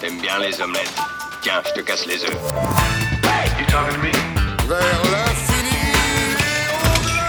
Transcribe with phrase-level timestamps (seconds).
[0.00, 0.94] T'aimes bien les omelettes.
[1.42, 2.52] Tiens, je te casse les œufs.
[4.68, 7.22] Vers l'infini et au-delà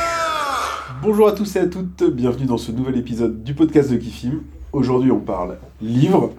[1.01, 4.43] Bonjour à tous et à toutes, bienvenue dans ce nouvel épisode du podcast de Kifim.
[4.71, 6.31] Aujourd'hui on parle livre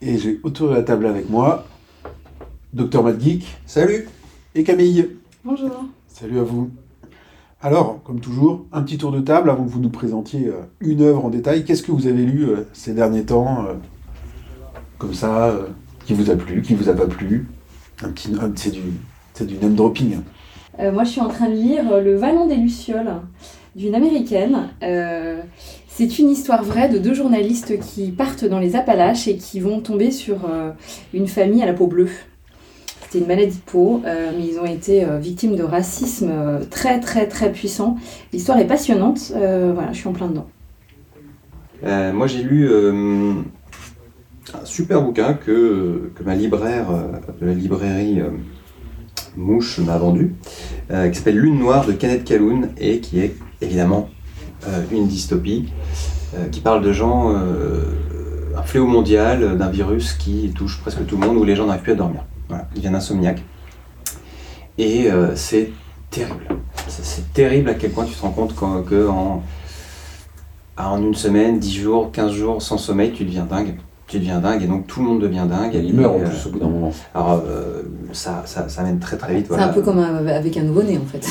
[0.00, 1.64] et j'ai autour de la table avec moi
[2.72, 4.08] Dr Matt Geek Salut
[4.54, 5.16] et Camille.
[5.44, 5.84] Bonjour.
[6.06, 6.70] Salut à vous.
[7.60, 11.02] Alors, comme toujours, un petit tour de table avant que vous nous présentiez euh, une
[11.02, 11.64] œuvre en détail.
[11.64, 13.74] Qu'est-ce que vous avez lu euh, ces derniers temps euh,
[14.98, 15.66] Comme ça, euh,
[16.06, 17.46] qui vous a plu, qui vous a pas plu
[18.02, 18.80] un petit, un- C'est du,
[19.34, 20.20] c'est du name dropping.
[20.80, 23.12] Euh, moi, je suis en train de lire euh, Le Vallon des Lucioles
[23.76, 24.68] d'une américaine.
[24.82, 25.40] Euh,
[25.88, 29.80] c'est une histoire vraie de deux journalistes qui partent dans les Appalaches et qui vont
[29.80, 30.70] tomber sur euh,
[31.12, 32.08] une famille à la peau bleue.
[33.02, 36.60] C'était une maladie de peau, euh, mais ils ont été euh, victimes de racisme euh,
[36.70, 37.96] très très très puissant.
[38.32, 39.32] L'histoire est passionnante.
[39.34, 40.46] Euh, voilà, je suis en plein dedans.
[41.84, 43.34] Euh, Moi j'ai lu euh,
[44.54, 48.30] un super bouquin que, que ma libraire euh, de la librairie euh,
[49.36, 50.34] Mouche m'a vendu,
[50.90, 54.08] euh, qui s'appelle Lune Noire de Kenneth Calhoun et qui est évidemment
[54.90, 55.72] une dystopie
[56.50, 61.36] qui parle de gens, un fléau mondial, d'un virus qui touche presque tout le monde
[61.36, 62.24] où les gens n'arrivent plus à dormir.
[62.48, 63.42] Voilà, ils viennent insomniaques.
[64.78, 65.70] Et c'est
[66.10, 66.46] terrible.
[66.88, 69.44] C'est- terrible à quel point tu te rends compte qu'en que en,
[70.76, 73.76] en une semaine, 10 jours, 15 jours sans sommeil, tu deviens dingue.
[74.08, 75.74] Tu deviens dingue et donc tout le monde devient dingue.
[75.74, 76.92] Il meurt en Et, euh, plus au bout d'un moment.
[77.14, 77.82] Alors euh,
[78.12, 79.46] ça, ça, ça mène très très vite.
[79.48, 79.66] C'est voilà.
[79.70, 81.26] un peu comme un- avec un nouveau-né en fait.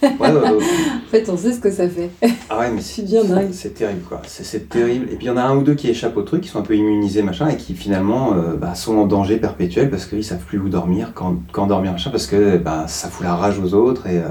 [0.00, 0.64] Ouais, ouais, ouais, ouais.
[1.06, 2.08] En fait, on sait ce que ça fait.
[2.48, 3.48] Ah ouais, mais Tu deviens dingue.
[3.52, 4.22] C'est terrible quoi.
[4.26, 5.06] C'est- C'est terrible.
[5.12, 6.60] Et puis il y en a un ou deux qui échappent au truc, qui sont
[6.60, 10.24] un peu immunisés machin, et qui finalement euh, bah, sont en danger perpétuel parce qu'ils
[10.24, 13.58] savent plus où dormir, quand, quand dormir machin, parce que bah, ça fout la rage
[13.58, 14.06] aux autres.
[14.06, 14.28] Et euh,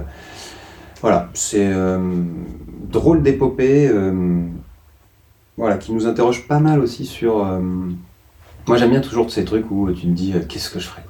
[1.01, 1.99] voilà, c'est euh,
[2.89, 3.87] drôle d'épopée.
[5.57, 7.45] Voilà, qui nous interroge pas mal aussi sur.
[7.45, 7.59] euh,
[8.67, 11.03] moi j'aime bien toujours ces trucs où tu te dis euh, qu'est-ce que je ferais.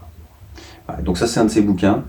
[0.88, 2.04] Voilà, donc ça c'est un de ces bouquins.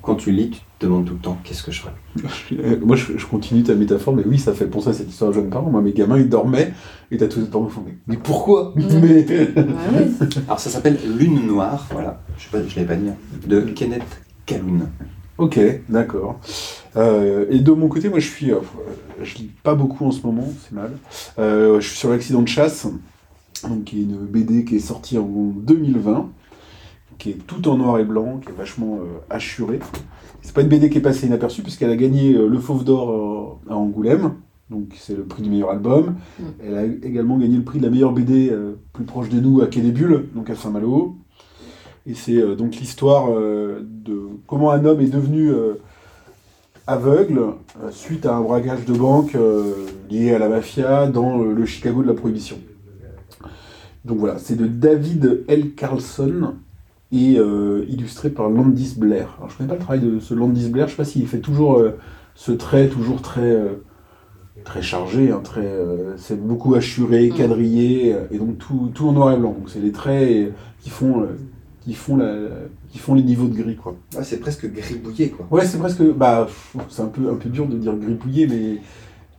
[0.00, 1.92] Quand tu lis, tu te demandes tout le temps qu'est-ce que je ferais.
[2.52, 5.30] Euh, Moi, je, je continue ta métaphore, mais oui, ça fait penser à cette histoire
[5.30, 5.70] de jeunes parents.
[5.70, 6.74] Moi, mes gamins, ils dormaient,
[7.12, 8.72] et t'as tous les parents qui font, mais, mais pourquoi?
[8.74, 9.26] Mais Ouais.
[10.48, 13.60] Alors ça s'appelle Lune Noire, voilà, je sais pas, je l'avais pas dit, hein, de
[13.60, 14.02] Kenneth
[14.44, 14.88] Calhoun.
[15.38, 16.40] Ok, d'accord.
[16.96, 18.60] Euh, et de mon côté, moi, je suis, euh,
[19.22, 20.92] je lis pas beaucoup en ce moment, c'est mal.
[21.38, 22.86] Euh, je suis sur l'accident de chasse,
[23.68, 26.30] donc qui est une BD qui est sortie en 2020,
[27.18, 29.80] qui est tout en noir et blanc, qui est vachement assurée.
[30.42, 33.76] C'est pas une BD qui est passée inaperçue puisqu'elle a gagné le Fauve d'or à
[33.76, 34.34] Angoulême,
[34.70, 36.16] donc c'est le prix du meilleur album.
[36.38, 36.44] Mm.
[36.64, 38.52] Elle a également gagné le prix de la meilleure BD
[38.92, 41.16] plus proche de nous à Quai des Bulles, donc à Saint-Malo.
[42.06, 45.52] Et c'est donc l'histoire de comment un homme est devenu
[46.86, 49.74] aveugle euh, suite à un braquage de banque euh,
[50.10, 52.56] lié à la mafia dans euh, le Chicago de la Prohibition.
[54.04, 55.74] Donc voilà, c'est de David L.
[55.74, 56.54] Carlson
[57.12, 59.34] et euh, illustré par Landis Blair.
[59.38, 61.38] Alors je connais pas le travail de ce Landis Blair, je sais pas s'il fait
[61.38, 61.98] toujours euh,
[62.34, 63.84] ce trait toujours très euh,
[64.64, 65.68] très chargé, hein, très
[66.16, 67.36] c'est beaucoup assuré, Mm.
[67.36, 69.54] quadrillé et donc tout, tout en noir et blanc.
[69.58, 71.26] Donc c'est les traits qui font
[71.80, 72.32] qui font la,
[72.92, 73.96] qui font les niveaux de gris quoi.
[74.16, 75.46] Ouais, c'est presque gribouillé quoi.
[75.50, 76.46] Ouais, c'est presque bah
[76.90, 78.78] c'est un peu un peu dur de dire gripouillé mais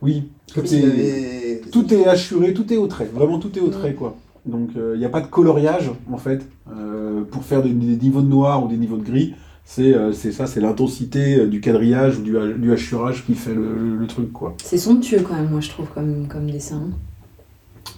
[0.02, 1.60] oui, tout Comme est, s'il avait...
[1.72, 4.16] tout est assuré, tout est au trait, vraiment tout est au trait quoi.
[4.44, 8.20] Donc il n'y a pas de coloriage en fait euh, pour faire des, des niveaux
[8.20, 9.34] de noir ou des niveaux de gris.
[9.64, 13.34] C'est euh, c'est ça, c'est l'intensité euh, du quadrillage ou du, ha- du hachurage qui
[13.34, 14.54] fait le, le- le truc quoi.
[14.62, 16.82] C'est somptueux quand même, moi je trouve, comme, comme dessin.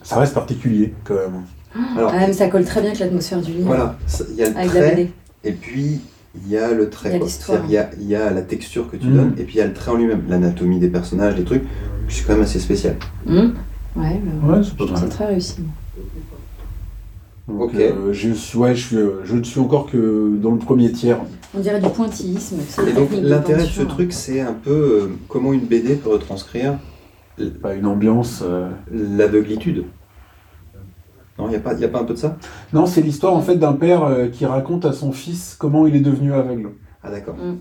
[0.04, 1.42] Ça reste particulier quand même.
[1.96, 3.66] Alors, Ah, ça colle très bien avec l'atmosphère du livre.
[3.66, 3.98] voilà,
[4.30, 5.10] il y a le Avec la trait, BD.
[5.46, 6.00] Et puis
[6.44, 7.20] il y a le Il y trait.
[7.64, 9.14] Il y a, il y a la texture que tu Mm.
[9.16, 11.62] donnes, et puis il y a le trait en lui-même, l'anatomie des personnages, des trucs.
[12.08, 12.96] C'est quand même assez spécial.
[13.26, 13.42] Ouais,
[13.96, 14.98] bah, Ouais, c'est pas je trouve mal.
[15.00, 15.56] ça très réussi.
[17.48, 17.74] Donc, Ok.
[17.76, 21.18] euh, je, suis- ouais, je, suis, je ne suis encore que dans le premier tiers.
[21.56, 22.56] On dirait du pointillisme.
[22.68, 26.10] c'est Et donc l'intérêt de ce truc, c'est un peu euh, comment une BD peut
[26.10, 26.78] retranscrire
[27.62, 28.42] Pas une ambiance.
[28.44, 29.84] euh, l'aveuglitude.
[31.38, 32.36] Non, il n'y a, pas- y a pas un peu de ça?
[32.72, 35.94] Non, c'est l'histoire en fait d'un père euh, qui raconte à son fils comment il
[35.94, 36.70] est devenu aveugle.
[37.02, 37.34] Ah d'accord.
[37.36, 37.56] Mm.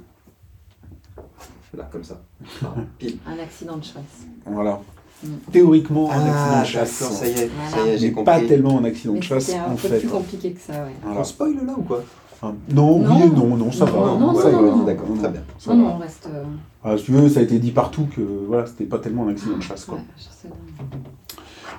[1.77, 2.21] Là, comme ça.
[2.63, 2.67] Ah,
[2.97, 3.17] pile.
[3.27, 4.25] Un accident de chasse.
[4.45, 4.79] Voilà.
[5.23, 5.27] Mm.
[5.51, 6.89] Théoriquement, un accident Ah, de chasse.
[6.91, 7.85] ça y est, ça Voilà.
[7.87, 8.25] y est, j'ai compris.
[8.25, 9.99] pas tellement un accident Mais de chasse un en peu fait.
[9.99, 10.93] plus compliqué que ça, ouais.
[11.03, 11.19] Voilà.
[11.19, 12.01] On spoil là ou quoi?
[12.33, 13.15] Enfin, non, Non.
[13.15, 14.19] oui et non, non, ça Non, va.
[14.19, 14.83] non, ça non, va, non, non.
[14.83, 15.41] D'accord, très bien.
[15.57, 15.89] ça Non, va.
[15.89, 16.29] non, on reste.
[16.33, 16.43] euh,
[16.83, 19.31] Ah, si tu veux, ça a été dit partout que voilà, c'était pas tellement un
[19.31, 19.97] accident de chasse quoi.
[19.97, 20.49] ouais, je sais.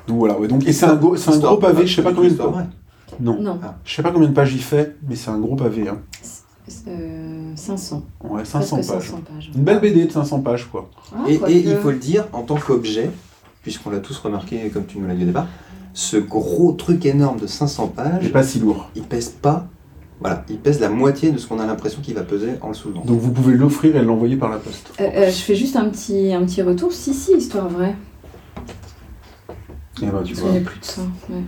[0.07, 2.13] Donc voilà, ouais, donc et c'est un gros, c'est un gros pavé, je sais pas
[2.13, 2.67] combien de vraie.
[3.21, 5.89] non, Non, je sais pas combien de pages il fait, mais c'est un gros pavé.
[5.89, 5.99] Hein.
[6.89, 8.03] euh, 500.
[8.25, 9.03] Ouais, 500 Presque pages.
[9.03, 9.51] 500 pages.
[9.55, 10.91] Une belle BD de 500 pages quoi.
[11.15, 13.11] Ah, Et, il faut le dire, en tant qu'objet,
[13.63, 15.49] puisqu'on l'a tous remarqué comme tu nous l'as dit au départ,
[15.93, 18.91] ce gros truc énorme de 500 Et pages, pas si lourd.
[18.95, 19.67] il pèse pas.
[20.21, 22.75] Voilà, il pèse la moitié de ce qu'on a l'impression qu'il va peser en le
[22.75, 23.03] soulevant.
[23.05, 24.91] Donc vous pouvez l'offrir et l'envoyer par la poste.
[24.99, 26.93] Euh, euh, je fais juste un petit, un petit retour.
[26.93, 27.95] Si, si, histoire vraie.
[30.03, 30.43] Et bah, tu vois.
[30.45, 31.03] souvenais plus de ça.
[31.31, 31.41] ouais.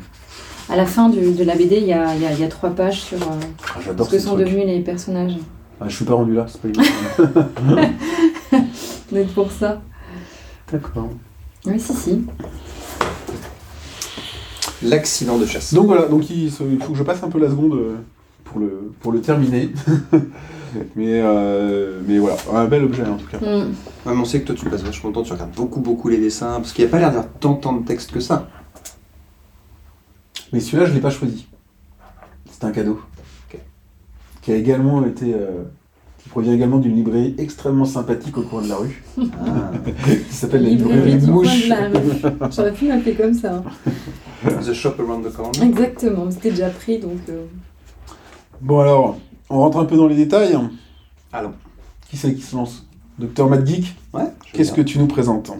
[0.70, 2.44] À la fin du- de la BD, il y a, il y a- il y
[2.44, 3.34] a trois pages sur euh,
[3.74, 4.46] Ah, J'adore ce que ce sont truc.
[4.46, 5.36] devenus les personnages.
[5.80, 7.88] Ah, je suis pas rendu là, c'est pas évident.
[9.12, 9.80] Donc pour ça.
[10.70, 11.08] D'accord.
[11.66, 12.24] Oui, si, si.
[14.82, 15.74] L'accident de chasse.
[15.74, 17.96] Donc voilà, donc il, se- il faut que je passe un peu la seconde euh,
[18.44, 19.70] pour le, pour le terminer.
[20.96, 23.38] mais, euh, mais voilà, un bel objet en tout cas.
[23.38, 23.44] Mm.
[23.44, 26.08] Ouais, mais on sait que toi tu passes vachement de temps, tu regardes beaucoup beaucoup
[26.08, 28.48] les dessins, parce qu'il n'y a pas l'air d'avoir tant tant de texte que ça.
[30.52, 31.46] Mais celui-là, je l'ai pas choisi.
[32.50, 33.00] C'est un cadeau.
[33.52, 33.60] Ok.
[34.42, 35.34] Qui a également été.
[35.34, 35.64] euh,
[36.22, 39.02] qui provient également d'une librairie extrêmement sympathique au coin de la rue.
[39.18, 39.70] Ah.
[40.28, 41.64] qui s'appelle la Librairie librairie du coin Mouche.
[41.64, 42.50] de la rue.
[42.56, 43.62] J'aurais pu m'appeler comme ça.
[44.44, 45.62] The shop around the corner.
[45.62, 47.18] Exactement, c'était déjà pris donc.
[47.28, 47.44] euh,
[48.60, 49.18] Bon alors,
[49.50, 50.56] on rentre un peu dans les détails.
[51.32, 51.52] Allons.
[52.10, 52.86] Qui c'est qui se lance
[53.18, 54.24] Docteur Mad Geek, Ouais.
[54.52, 55.50] qu'est-ce que tu nous présentes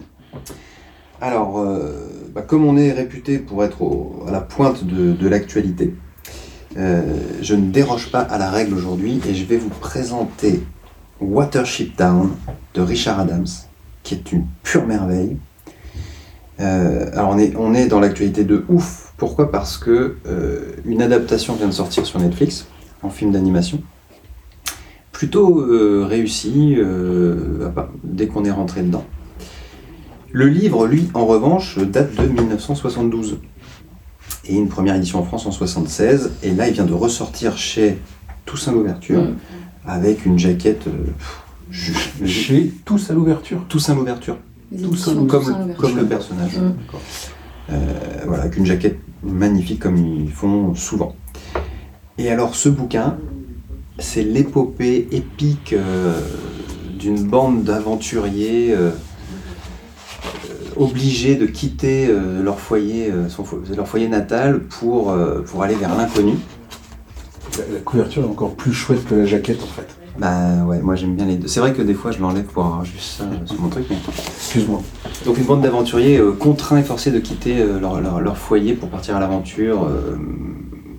[1.21, 1.91] Alors, euh,
[2.33, 5.93] bah, comme on est réputé pour être au- à la pointe de, de l'actualité,
[6.77, 7.03] euh,
[7.41, 10.63] je ne déroge pas à la règle aujourd'hui et je vais vous présenter
[11.19, 12.31] Watership Down
[12.73, 13.47] de Richard Adams,
[14.03, 15.35] qui est une pure merveille.
[16.61, 19.13] Euh, alors, on est, on est dans l'actualité de ouf.
[19.17, 19.51] Pourquoi?
[19.51, 22.67] Parce que euh, une adaptation vient de sortir sur Netflix
[23.03, 23.81] en film d'animation.
[25.11, 27.69] Plutôt euh, réussi euh,
[28.03, 29.05] dès qu'on est rentré dedans.
[30.31, 33.39] Le livre, lui, en revanche, date de 1972.
[34.45, 36.31] Et une première édition en France en 76.
[36.43, 37.97] Et là, il vient de ressortir chez
[38.45, 39.35] Toussaint Louverture Mm.
[39.85, 40.87] avec une jaquette.
[40.87, 41.11] euh,
[42.25, 43.63] Chez tous à l'ouverture.
[43.67, 44.37] Toussaint Louverture,
[44.81, 45.75] Toussaint comme, Louverture.
[45.77, 46.57] comme le personnage.
[46.57, 46.73] Mm.
[47.71, 47.75] Euh,
[48.25, 51.15] voilà, avec une jaquette magnifique comme ils font souvent.
[52.19, 53.17] Et alors, ce bouquin,
[53.97, 56.19] c'est l'épopée épique euh,
[56.99, 58.91] d'une bande d'aventuriers euh, euh,
[60.75, 65.95] obligés de quitter euh, leur, foyer, son fo- leur foyer natal pour, pour aller vers
[65.95, 66.33] l'inconnu.
[67.57, 69.87] La, la couverture est encore plus chouette que la jaquette en fait.
[70.17, 71.47] Bah ouais, moi j'aime bien les deux.
[71.47, 73.95] C'est vrai que des fois je l'enlève pour avoir juste ça sur mon truc, mais
[74.37, 74.81] Excuse-moi.
[75.25, 79.15] Donc une bande d'aventuriers contraints et forcés de quitter leur, leur- leur foyer pour partir
[79.15, 79.87] à l'aventure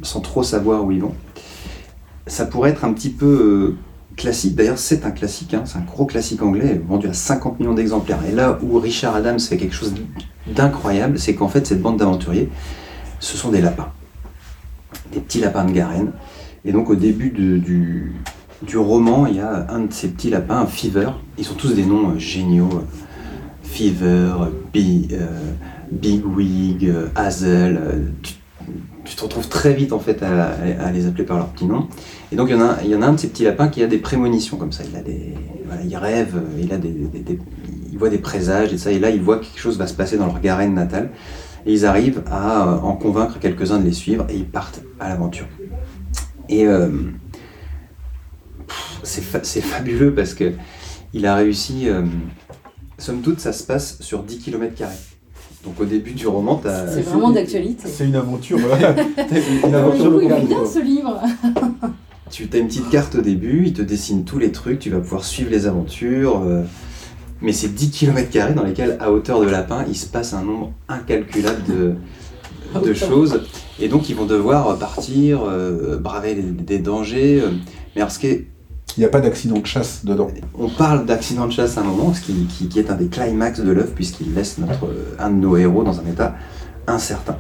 [0.03, 1.15] sans trop savoir où ils vont.
[2.27, 3.77] Ça pourrait être un petit peu euh,
[4.17, 7.75] classique, d'ailleurs c'est un classique, hein, c'est un gros classique anglais vendu à 50 millions
[7.75, 8.21] d'exemplaires.
[8.29, 9.95] Et là où Richard Adams fait quelque chose
[10.47, 12.49] d'incroyable, c'est qu'en fait cette bande d'aventuriers,
[13.19, 13.93] ce sont des lapins.
[15.13, 16.13] Des petits lapins de Garenne.
[16.65, 21.11] Et donc au début du, roman, il y a un de ces petits lapins, Fever.
[21.39, 22.85] Ils ont tous des noms euh, géniaux.
[23.63, 24.35] Fever,
[24.77, 25.53] euh,
[25.91, 28.13] Big Wig, Hazel.
[29.05, 31.89] Tu te retrouves très vite en fait à, les appeler par leur petit nom.
[32.33, 34.57] Et donc il y, en a, un- de ces petits lapins qui a des prémonitions
[34.57, 34.85] comme ça.
[34.89, 35.35] Il a des,
[35.87, 36.95] il rêve, il a des,
[37.93, 38.93] il voit des présages et ça.
[38.93, 41.11] Et là il voit que quelque chose va se passer dans leur garenne natale.
[41.67, 45.09] Et ils arrivent à euh, en convaincre quelques-uns de les suivre et ils partent à
[45.09, 45.47] l'aventure.
[46.49, 46.89] Et euh,
[49.03, 50.53] c'est fa- c'est fabuleux parce que
[51.13, 51.89] il a réussi.
[51.89, 52.03] euh,
[52.99, 54.75] somme toute, ça se passe sur 10 km.
[55.65, 57.85] Donc au début du roman, t'as- C'est vraiment d'actualité.
[57.87, 58.95] C'est une aventure, voilà.
[59.01, 61.21] une Du aventure coup, il est bien ce livre.
[62.31, 65.01] tu as une petite carte au début, il te dessine tous les trucs, tu vas
[65.01, 66.43] pouvoir suivre les aventures.
[66.47, 66.63] euh,
[67.43, 70.73] mais c'est 10 km dans lesquels, à hauteur de lapin, il se passe un nombre
[70.89, 71.95] incalculable de,
[72.87, 73.43] de choses.
[73.81, 77.41] Et donc ils vont devoir partir, euh, braver les- des dangers.
[77.43, 77.51] euh.
[77.97, 78.47] Mais alors ce qui est
[78.97, 80.29] Il n'y a pas d'accident de chasse dedans.
[80.59, 83.61] On parle d'accident de chasse à un moment, ce qui, qui- est un des climax
[83.61, 86.35] de l'œuvre, puisqu'il laisse notre, un de nos héros dans un état
[86.87, 87.37] incertain.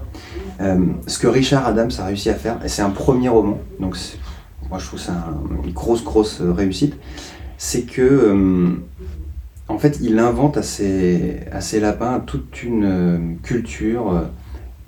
[0.61, 3.97] Euh, ce que Richard Adams a réussi à faire, et c'est un premier roman, donc
[4.69, 6.95] moi je trouve ça un- une grosse, grosse réussite,
[7.59, 8.69] c'est que, euh,
[9.69, 14.13] en fait, il invente à ses, à ses lapins toute une euh, culture.
[14.13, 14.21] euh,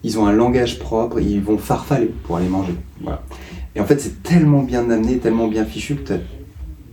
[0.04, 2.75] ils ont un langage propre, ils vont farfaler pour aller manger.
[3.00, 3.23] Voilà.
[3.76, 6.19] Et en fait, c'est tellement bien amené, tellement bien fichu que t'as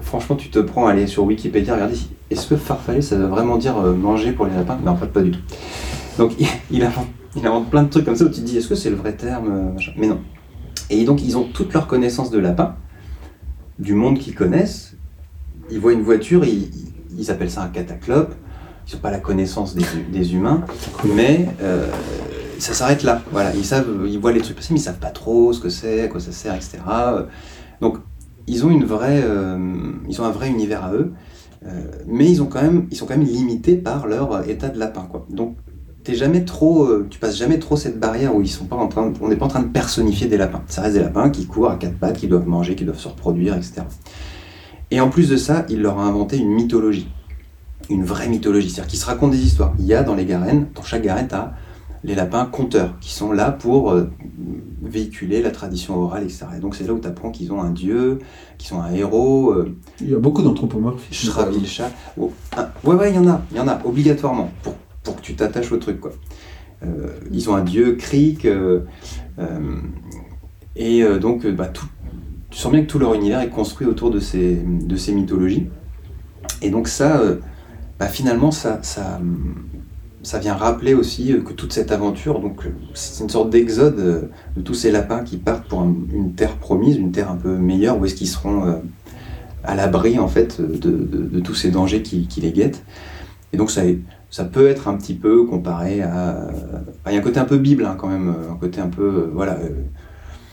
[0.02, 1.98] franchement, tu te prends à aller sur Wikipédia, regarder
[2.30, 4.78] est-ce que farfaller, ça veut vraiment dire euh, manger pour les lapins?
[4.84, 5.40] Mais en fait, pas du tout.
[6.18, 6.34] Donc,
[6.72, 8.76] il, invente, il invente plein de trucs comme ça où tu te dis est-ce que
[8.76, 10.20] c'est le vrai terme euh, Mais non.
[10.90, 12.76] Et donc, ils ont toute leur connaissance de lapins,
[13.80, 14.96] du monde qu'ils connaissent.
[15.72, 18.34] Ils voient une voiture, ils, ils- ils appellent ça un cataclope.
[18.88, 20.64] Ils n'ont pas la connaissance des, des humains,
[21.16, 21.88] mais euh,
[22.58, 23.22] ça s'arrête là.
[23.32, 25.70] Voilà, ils savent, ils voient les trucs passer, mais ils savent pas trop ce que
[25.70, 26.78] c'est, à quoi ça sert, etc.
[27.82, 27.98] Donc,
[28.50, 29.58] ils ont une vraie, euh,
[30.10, 31.14] ils ont un vrai univers à eux,
[31.66, 34.80] euh, mais ils ont quand même, ils sont quand même limités par leur état de
[34.80, 35.26] lapin, quoi.
[35.30, 35.56] Donc,
[36.04, 38.88] t'es jamais trop, euh, tu passes jamais trop cette barrière où ils sont pas en
[38.88, 40.64] train, on n'est pas en train de personnifier des lapins.
[40.68, 43.08] Ça reste des lapins qui courent à quatre pattes, qui doivent manger, qui doivent se
[43.08, 43.84] reproduire, etc.
[44.92, 47.08] Et en plus de ça, il leur a inventé une mythologie,
[47.90, 49.74] une vraie mythologie, c'est-à-dire qu'ils se racontent des histoires.
[49.78, 51.28] Il y a dans les garennes, dans chaque garenne,
[52.04, 54.10] les lapins conteurs qui sont là pour euh,
[54.82, 56.46] véhiculer la tradition orale, etc.
[56.58, 58.20] Et donc c'est là où tu apprends qu'ils ont un dieu,
[58.58, 59.52] qu'ils ont un héros.
[59.52, 61.32] euh, Il y a beaucoup d'anthropomorphisme.
[61.32, 61.92] Shravi le chat.
[62.18, 65.16] Oh, ah, ouais, ouais, il y en a, il y en a, obligatoirement, pour, pour
[65.18, 66.12] que tu t'attaches au truc, quoi.
[66.84, 67.98] Euh, ils ont un dieu,
[68.46, 68.80] euh,
[69.40, 69.78] euh,
[70.76, 71.88] et donc, bah, tout,
[72.50, 75.68] tu sens bien que tout leur univers est construit autour de ces, de ces mythologies.
[76.62, 77.22] Et donc ça,
[78.00, 79.20] bah, finalement, ça, ça,
[80.24, 84.00] ça vient rappeler aussi euh, que toute cette aventure, donc euh, c'est une sorte d'exode
[84.00, 84.22] euh,
[84.58, 87.56] de tous ces lapins qui partent pour un- une terre promise, une terre un peu
[87.56, 88.82] meilleure, où est-ce qu'ils seront
[89.64, 92.84] à l'abri en fait de, de- de tous ces dangers qui, qui les guettent.
[93.54, 93.82] Et donc ça,
[94.30, 96.48] ça peut être un petit peu comparé à...
[97.08, 99.30] Il y a un côté un peu Bible hein, quand même, un côté un peu...
[99.34, 99.58] voilà,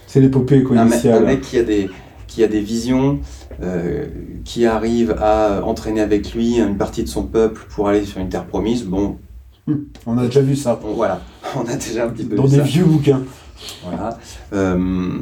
[0.06, 1.90] C'est l'épopée quoi, un, un mec qui a des,
[2.26, 3.20] qui a des visions,
[3.62, 4.06] euh,
[4.44, 8.28] qui arrive à entraîner avec lui une partie de son peuple pour aller sur une
[8.28, 8.84] terre promise.
[8.84, 9.18] Bon,
[10.06, 10.78] On a déjà vu ça.
[10.84, 11.22] on- voilà,
[11.56, 12.62] on a déjà un petit peu Dans vu des ça.
[12.62, 13.22] vieux bouquins.
[13.84, 14.18] Voilà.
[14.52, 15.18] Euh,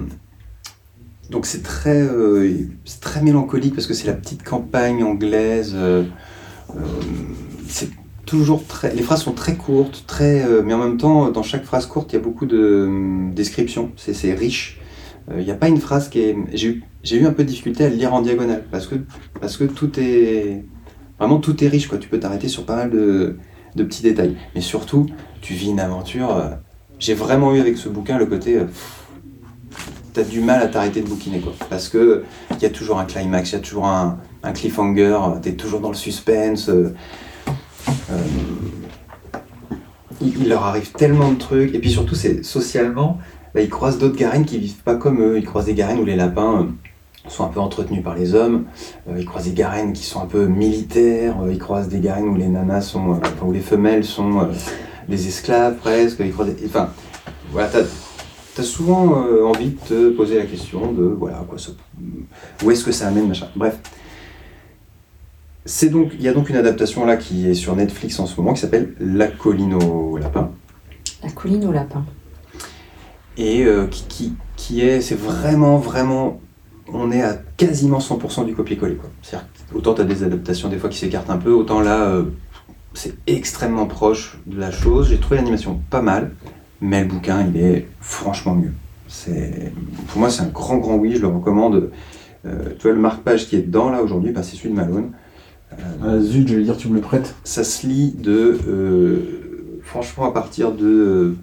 [1.30, 5.72] donc c'est très, euh, c'est très mélancolique parce que c'est la petite campagne anglaise.
[5.74, 6.04] euh,
[7.68, 7.88] c'est
[8.26, 11.86] toujours très, les phrases sont très courtes, très, mais en même temps dans chaque phrase
[11.86, 12.56] courte il y a beaucoup de
[12.88, 13.92] euh, descriptions.
[13.96, 14.80] C'est, riche.
[15.38, 16.36] Il n'y a pas une phrase qui est.
[16.52, 18.96] J'ai eu, j'ai eu un peu de difficulté à le lire en diagonale parce que
[19.40, 20.62] parce que tout est
[21.18, 21.96] vraiment tout est riche quoi.
[21.96, 23.38] Tu peux t'arrêter sur pas mal de,
[23.74, 25.06] de petits détails, mais surtout
[25.40, 26.36] tu vis une aventure.
[26.36, 26.50] euh,
[26.98, 28.56] j'ai vraiment eu avec ce bouquin le côté.
[28.56, 28.66] euh,
[30.12, 31.52] T'as du mal à t'arrêter de bouquiner quoi.
[31.68, 34.18] Parce que il y a toujours un climax, il y a toujours un,
[34.54, 36.70] cliffhanger, euh, t'es toujours dans le suspense.
[40.20, 41.74] il, leur arrive tellement de trucs.
[41.74, 43.18] Et puis surtout, c'est socialement,
[43.54, 45.36] bah, ils croisent d'autres garines qui vivent pas comme eux.
[45.36, 46.68] Ils croisent des garines où les lapins
[47.28, 48.66] sont un peu entretenus par les hommes.
[49.08, 51.36] Euh, ils croisent des garines qui sont un peu militaires.
[51.42, 54.48] Euh, ils croisent des garines où les nanas sont, euh, enfin, où les femelles sont
[55.08, 56.18] des esclaves presque.
[56.20, 56.90] Ils croisent des- enfin,
[57.50, 57.80] voilà, t'as
[58.58, 61.72] as souvent envie de te poser la question de voilà quoi ça,
[62.64, 63.48] où est-ce que ça amène machin.
[63.56, 63.78] Bref.
[65.66, 68.36] C'est donc, il y a donc une adaptation là qui est sur Netflix en ce
[68.38, 70.50] moment qui s'appelle La colline au lapin
[71.22, 72.04] La colline au lapin.
[73.38, 76.38] et qui, qui, qui est, c'est vraiment, vraiment,
[76.92, 78.98] on est à quasiment 100% du copier-coller.
[79.74, 82.24] autant tu as des adaptations des fois qui s'écartent un peu, autant là, euh,
[82.94, 85.08] c'est extrêmement proche de la chose.
[85.08, 86.32] J'ai trouvé l'animation pas mal,
[86.80, 88.72] mais le bouquin, il est franchement mieux.
[89.08, 89.72] C'est,
[90.08, 91.90] pour moi, c'est un grand, grand oui, je le recommande.
[92.46, 95.12] Euh, tu vois, le marque-page qui est dedans là aujourd'hui, bah, c'est celui de Malone.
[96.02, 97.34] Ah, zut, je vais dire, tu me le prêtes.
[97.44, 101.36] Ça se lit de, euh, franchement, à partir de, euh,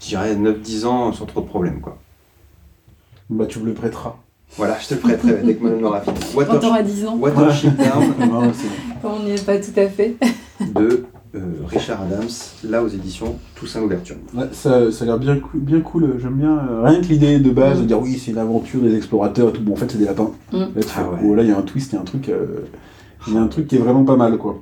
[0.00, 1.80] je dirais, 9-10 ans sans trop de problèmes.
[1.80, 1.98] Quoi.
[3.30, 4.16] Bah, tu me le prêteras.
[4.56, 6.16] Voilà, je te le prêterai dès que Malone m'aura fini.
[6.32, 8.68] Quand Water, t'auras 10 ans, Watership Down ouais, c'est
[9.02, 9.08] bon.
[9.16, 10.16] on n'y est pas tout à fait.
[10.74, 11.04] de
[11.36, 12.28] euh, Richard Adams,
[12.64, 14.16] là aux éditions Toussaint Louverture.
[14.34, 16.16] Ouais, ça, ça a l'air bien, bien cool.
[16.20, 16.58] J'aime bien.
[16.68, 19.52] euh, rien que l'idée de base de dire oui, c'est une aventure des explorateurs et
[19.52, 19.62] tout.
[19.62, 20.32] Bon, en fait, c'est des lapins.
[20.52, 20.58] Mm.
[20.58, 21.18] Là, Ah ouais.
[21.24, 22.28] oh, il y a un twist, il y a un truc.
[22.28, 22.66] euh,
[23.28, 24.60] Il y a un truc qui est vraiment pas mal, quoi.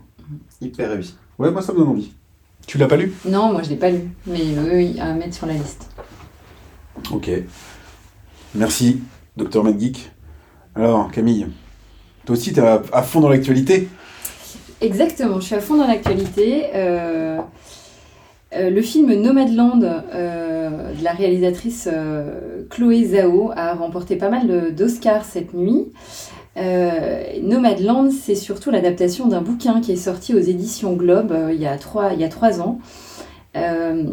[0.61, 1.17] Hyper réussi.
[1.39, 2.13] Ouais, moi, ça me donne envie.
[2.67, 3.15] Tu l'as pas lu?
[3.27, 5.89] Non, moi je l'ai pas lu, mais oui, à mettre sur la liste.
[7.11, 7.31] Ok.
[8.55, 9.01] Merci,
[9.37, 10.11] docteur McGeek.
[10.75, 11.49] Alors, Camille,
[12.25, 13.89] toi aussi, t'es à, fond dans l'actualité
[14.81, 16.67] Exactement, je suis à fond dans l'actualité.
[16.75, 17.39] Euh,
[18.57, 21.91] euh, le film Nomadland euh, de la réalisatrice
[22.71, 25.93] Chloé Zhao a remporté pas mal d'Oscars cette nuit.
[27.43, 31.77] Nomadland, c'est surtout l'adaptation d'un bouquin qui est sorti aux éditions Globe il y a
[31.77, 32.79] trois ans.
[33.57, 34.05] Euh,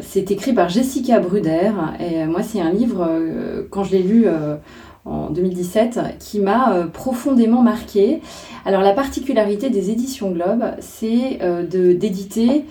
[0.00, 4.02] c'est écrit par Jessica Bruder et euh, moi c'est un livre, euh, quand je l'ai
[4.02, 4.56] lu euh,
[5.04, 8.20] en 2017, qui m'a euh, profondément marqué.
[8.64, 11.64] Alors la particularité des éditions Globe, c'est euh,
[11.94, 12.64] d'éditer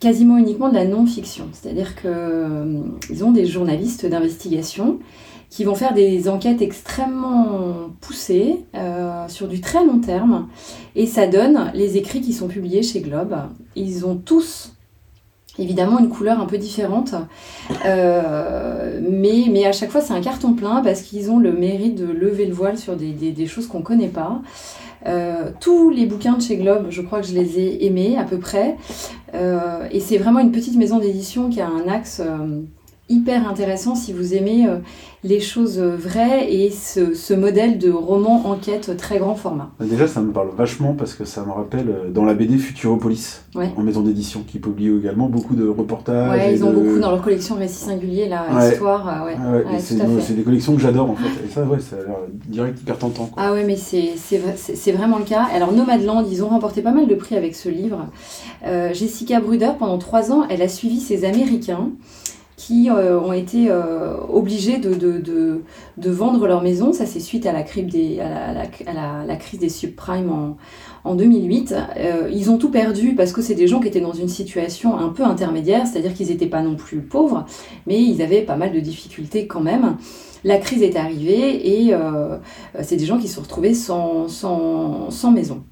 [0.00, 1.48] quasiment uniquement de la non-fiction.
[1.52, 4.98] C'est-à-dire qu'ils ont des journalistes d'investigation
[5.50, 10.46] qui vont faire des enquêtes extrêmement poussées euh, sur du très long terme.
[10.94, 13.34] Et ça donne les écrits qui sont publiés chez Globe.
[13.74, 14.74] Ils ont tous
[15.58, 17.14] évidemment une couleur un peu différente.
[17.86, 22.06] Euh, mais, à chaque fois, c'est un carton plein parce qu'ils ont le mérite de
[22.06, 24.40] lever le voile sur des, choses qu'on ne connaît pas.
[25.06, 28.24] Euh, tous les bouquins de chez Globe, je crois que je les ai aimés à
[28.24, 28.76] peu près.
[29.34, 32.22] Euh, et c'est vraiment une petite maison d'édition qui a un axe
[33.08, 34.76] hyper intéressant si vous aimez euh,
[35.24, 39.70] les choses vraies et ce, ce modèle de roman enquête très grand format.
[39.80, 43.42] Déjà, ça me parle vachement parce que ça me rappelle euh, dans la BD Futuropolis,
[43.54, 43.70] Ouais.
[43.76, 46.30] en maison d'édition, qui publie également beaucoup de reportages.
[46.30, 48.70] Ouais, ils ont de- beaucoup dans leur collection Récits singuliers, là, Ouais.
[48.72, 51.44] histoire, euh, Ah c'est des collections que j'adore en fait.
[51.46, 53.26] Et ça, ouais, ça a l'air direct hyper tentant.
[53.26, 53.42] Quoi.
[53.44, 55.46] Ah ouais, mais c'est c'est vrai- c'est- c'est vraiment le cas.
[55.54, 58.06] Alors Nomadland, ils ont remporté pas mal de prix avec ce livre.
[58.66, 61.88] Euh, Jessica Bruder, pendant trois ans, elle a suivi ces Américains
[62.58, 65.62] qui euh, ont été euh, obligés de, de,
[65.96, 66.92] de, vendre leur maison.
[66.92, 68.62] Ça, c'est suite à la, crise des, à la,
[69.22, 70.56] à la- crise des subprimes en,
[71.08, 71.72] en 2008.
[71.96, 74.98] Euh, ils ont tout perdu parce que c'est des gens qui étaient dans une situation
[74.98, 77.46] un peu intermédiaire, c'est-à-dire qu'ils n'étaient pas non plus pauvres,
[77.86, 79.96] mais ils avaient pas mal de difficultés quand même.
[80.42, 81.94] La crise est arrivée et
[82.82, 85.62] c'est des gens qui se sont retrouvés sans, sans, sans maison.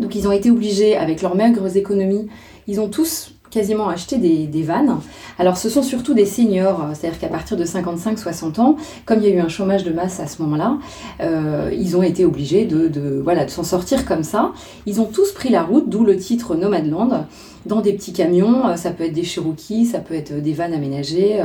[0.00, 2.26] Donc ils ont été obligés, avec leurs maigres économies,
[2.66, 4.98] ils ont tous quasiment acheté des, vannes.
[5.38, 9.28] Alors ce sont surtout des seniors, euh, c'est-à-dire qu'à partir de 55-60 ans, comme il
[9.28, 10.78] y a eu un chômage de masse à ce moment-là,
[11.20, 14.52] euh, ils ont été obligés de, voilà, de s'en sortir comme ça.
[14.86, 17.26] Ils ont tous pris la route, d'où le titre Nomadland,
[17.64, 20.74] dans des petits camions, euh, ça peut être des Cherokees, ça peut être des vannes
[20.74, 21.40] aménagées.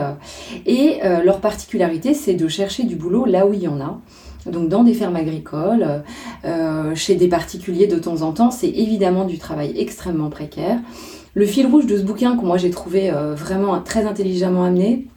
[0.66, 4.00] et leur particularité, c'est de chercher du boulot là où il y en a.
[4.50, 6.04] Donc dans des fermes agricoles,
[6.96, 10.80] chez des particuliers de temps en temps, c'est évidemment du travail extrêmement précaire.
[11.36, 15.08] Le fil rouge de ce bouquin que moi j'ai trouvé euh, vraiment très intelligemment amené,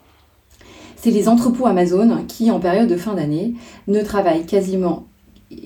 [0.96, 3.54] c'est les entrepôts Amazon qui, en période de fin d'année,
[3.88, 5.06] ne travaillent quasiment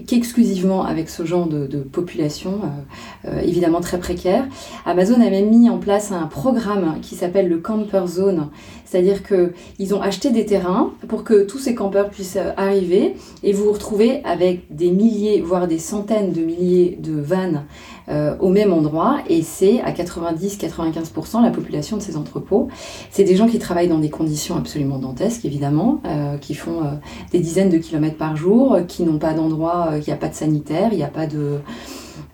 [0.07, 4.47] qu'exclusivement avec ce genre de, population, euh, euh, évidemment très précaire.
[4.85, 8.49] Amazon a même mis en place un programme qui s'appelle le Camper Zone,
[8.85, 13.65] c'est-à-dire qu'ils ont acheté des terrains pour que tous ces campeurs puissent arriver et vous
[13.65, 17.65] vous retrouvez avec des milliers, voire des centaines de milliers de vannes
[18.09, 22.69] au même endroit et c'est à 90-95% la population de ces entrepôts.
[23.11, 26.91] C'est des gens qui travaillent dans des conditions absolument dantesques, évidemment, euh, qui font euh,
[27.33, 30.17] des dizaines de kilomètres par jour, euh, qui n'ont pas d'endroit, euh, il n'y a
[30.17, 31.59] pas de sanitaire, il n'y a pas de...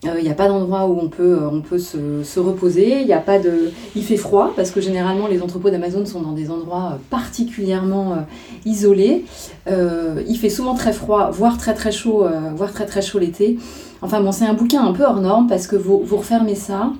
[0.06, 3.00] euh, Il n'y a pas d'endroit où on peut, euh, on peut se, se reposer,
[3.00, 3.70] il y a pas de...
[3.94, 8.12] Il fait froid, parce que généralement les entrepôts d'Amazon sont dans des endroits euh, particulièrement
[8.12, 8.16] euh,
[8.64, 9.24] isolés.
[9.68, 13.58] Euh, il fait souvent très froid, voire très très chaud, voire très très chaud l'été.
[14.00, 16.92] Enfin bon, c'est un bouquin un peu hors norme, parce que vous, vous refermez ça,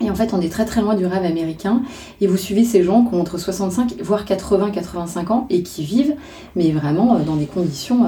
[0.00, 1.82] et en fait, on est très très loin du rêve américain.
[2.20, 6.14] Et vous suivez ces gens qui ont entre 65 voire 80-85 ans et qui vivent,
[6.56, 8.06] mais vraiment dans des conditions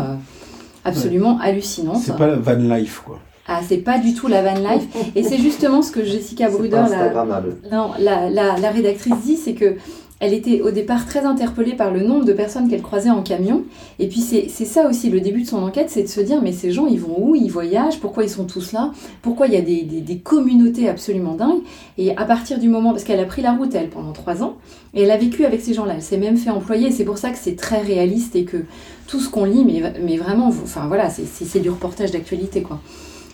[0.85, 1.99] absolument hallucinantes.
[1.99, 3.21] C'est pas la van life quoi.
[3.47, 4.85] Ah, c'est pas du tout la van life.
[5.15, 7.09] Et c'est justement ce que Jessica Bruder, la,
[7.71, 9.75] non, la, la- la rédactrice dit, c'est que
[10.21, 13.65] elle était au départ très interpellée par le nombre de personnes qu'elle croisait en camion.
[13.99, 16.53] Et puis c'est ça aussi, le début de son enquête, c'est de se dire, mais
[16.53, 17.35] ces gens, ils vont où?
[17.35, 17.99] Ils voyagent?
[18.01, 18.93] Pourquoi ils sont tous là?
[19.21, 21.61] Pourquoi il y a des, des- des communautés absolument dingues?
[21.99, 24.55] Et à partir du moment, parce qu'elle a pris la route, elle, pendant trois ans,
[24.95, 27.29] et elle a vécu avec ces gens-là, elle s'est même fait employer, c'est pour ça
[27.31, 28.59] que c'est très réaliste et que
[29.07, 32.81] tout ce qu'on lit, mais, mais vraiment, enfin voilà, c'est du reportage d'actualité, quoi.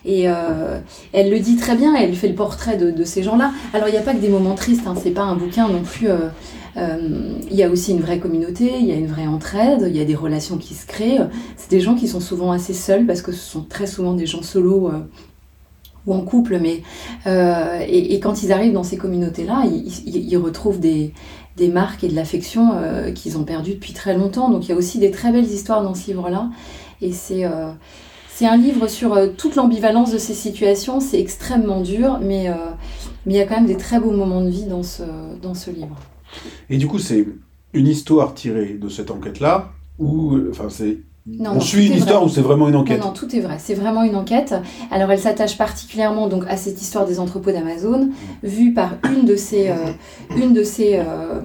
[0.04, 0.80] Et euh,
[1.12, 3.52] elle le dit très bien, elle fait le portrait de, ces gens-là.
[3.74, 5.82] Alors il n'y a pas que des moments tristes, hein, c'est pas un bouquin non
[5.82, 6.08] plus.
[6.08, 6.28] euh,
[6.76, 9.96] euh, Il y a aussi une vraie communauté, il y a une vraie entraide, il
[9.96, 11.20] y a des relations qui se créent.
[11.56, 14.26] C'est des gens qui sont souvent assez seuls parce que ce sont très souvent des
[14.26, 14.90] gens solos
[16.06, 16.82] ou en couple, mais
[17.26, 21.12] et, quand ils arrivent dans ces communautés-là, ils, retrouvent des,
[21.56, 22.72] des marques et de l'affection
[23.14, 24.48] qu'ils ont perdues depuis très longtemps.
[24.48, 26.48] Donc il y a aussi des très belles histoires dans ce livre-là,
[27.02, 27.44] et c'est
[28.40, 30.98] c'est un livre sur euh, toute l'ambivalence de ces situations.
[30.98, 32.54] C'est extrêmement dur, mais euh,
[33.26, 35.02] mais il y a quand même des très beaux moments de vie dans ce
[35.42, 35.94] dans ce livre.
[36.70, 37.26] Et du coup, c'est
[37.74, 42.20] une histoire tirée de cette enquête-là, ou enfin c'est Non, on non, suit une histoire
[42.20, 42.30] vrai.
[42.30, 43.00] ou c'est vraiment une enquête?
[43.00, 43.56] Non, non, tout est vrai.
[43.58, 44.54] C'est vraiment une enquête.
[44.90, 48.08] Alors, elle s'attache particulièrement donc à cette histoire des entrepôts d'Amazon,
[48.42, 49.74] vue par une de ces, euh,
[50.34, 51.40] une de ces, euh,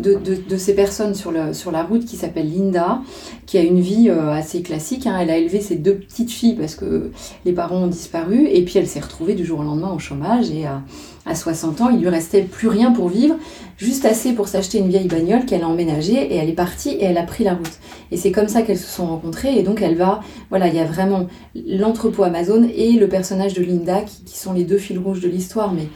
[0.00, 3.00] de, ces personnes sur la route qui s'appelle Linda,
[3.46, 5.06] qui a une vie euh, assez classique.
[5.06, 5.18] hein.
[5.20, 7.10] Elle a élevé ses deux petites filles parce que
[7.44, 10.50] les parents ont disparu, et puis elle s'est retrouvée du jour au lendemain au chômage.
[10.50, 10.82] Et à,
[11.26, 13.36] à 60 ans, il lui restait plus rien pour vivre,
[13.76, 17.04] juste assez pour s'acheter une vieille bagnole qu'elle a emménagée, et elle est partie et
[17.04, 17.78] elle a pris la route.
[18.12, 19.58] Et c'est comme ça qu'elles se sont rencontrées.
[19.58, 23.62] Et donc elle va, voilà, il y a vraiment l'entrepôt Amazon et le personnage de
[23.62, 25.72] Linda qui, qui sont les deux fils rouges de l'histoire.
[25.72, 25.88] Mais,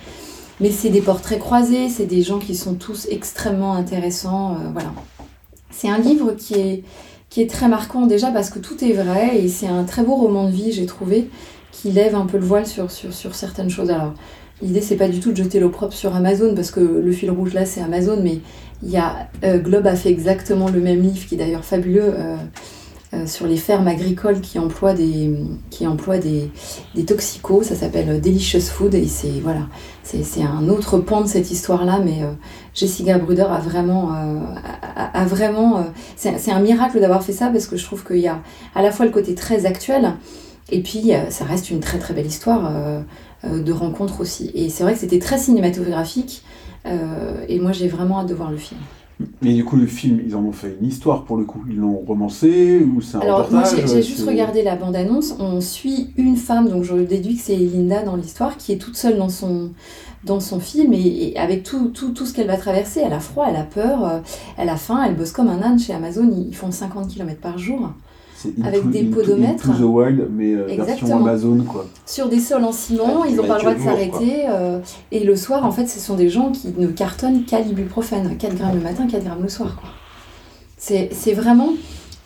[0.61, 4.55] mais c'est des portraits croisés, c'est des gens qui sont tous extrêmement intéressants.
[4.55, 4.93] euh, voilà.
[5.71, 6.85] C'est un livre qui est,
[7.31, 10.15] qui est très marquant déjà parce que tout est vrai et c'est un très beau
[10.15, 11.29] roman de vie, j'ai trouvé,
[11.73, 13.91] qui lève un peu le voile sur, sur, sur certaines choses.
[13.91, 14.15] Alors,
[14.63, 17.55] l'idée, c'est pas du tout de jeter l'opprobre sur Amazon parce que le fil rouge
[17.55, 18.39] là, c'est Amazon, mais
[18.83, 22.15] il y a, euh, Globe a fait exactement le même livre qui est d'ailleurs fabuleux.
[23.15, 25.31] euh, sur les fermes agricoles qui emploient des,
[25.71, 26.51] qui emploient des,
[26.95, 27.63] des toxicos.
[27.63, 29.69] Ça s'appelle Delicious Food et c'est voilà,
[30.05, 32.01] c'est un autre pan de cette histoire-là.
[32.05, 32.33] Mais euh,
[32.75, 34.41] Jessica Bruder a vraiment, euh,
[35.17, 35.83] euh,
[36.17, 38.41] c'est un miracle d'avoir fait ça parce que je trouve qu'il y a
[38.75, 40.13] à la fois le côté très actuel
[40.71, 42.73] et puis ça reste une très très belle histoire
[43.45, 44.51] de rencontre aussi.
[44.55, 46.43] Et c'est vrai que c'était très cinématographique.
[46.87, 48.81] et moi j'ai vraiment hâte de voir le film.
[49.43, 51.63] Mais du coup, le film, ils en ont fait une histoire pour le coup.
[51.69, 55.61] Ils l'ont romancé ou c'est un Alors moi j'ai j'ai juste regardé la bande-annonce, on
[55.61, 59.17] suit une femme, donc je déduis que c'est Linda dans l'histoire, qui est toute seule
[59.17, 59.71] dans son,
[60.25, 63.21] dans son film et, et avec tout, tout, tout ce qu'elle va traverser, elle a
[63.21, 64.19] froid, elle a peur, euh,
[64.57, 67.59] elle a faim, elle bosse comme un âne chez Amazon, ils font 50 km par
[67.59, 67.91] jour,
[68.65, 69.71] avec des podomètres.
[69.71, 71.17] Into the Wild, mais euh, version.
[71.17, 71.87] Amazon quoi.
[72.07, 74.79] sur des sols en ciment, Ah, ils n'ont pas le droit de s'arrêter, euh,
[75.13, 78.55] et le soir en fait ce sont des gens qui ne cartonnent qu'à l'ibuprofène, 4
[78.57, 79.77] grammes le matin, 4 grammes le soir.
[79.81, 79.89] quoi.
[80.77, 81.71] C'est c'est vraiment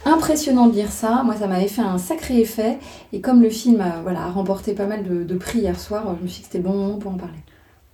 [0.04, 1.22] impressionnant de lire ça.
[1.24, 2.78] Moi, ça m'avait fait un sacré effet.
[3.12, 6.16] Et comme le film a, voilà, a remporté pas mal de, de prix hier soir,
[6.18, 7.38] je me suis dit que c'était le bon moment pour en parler.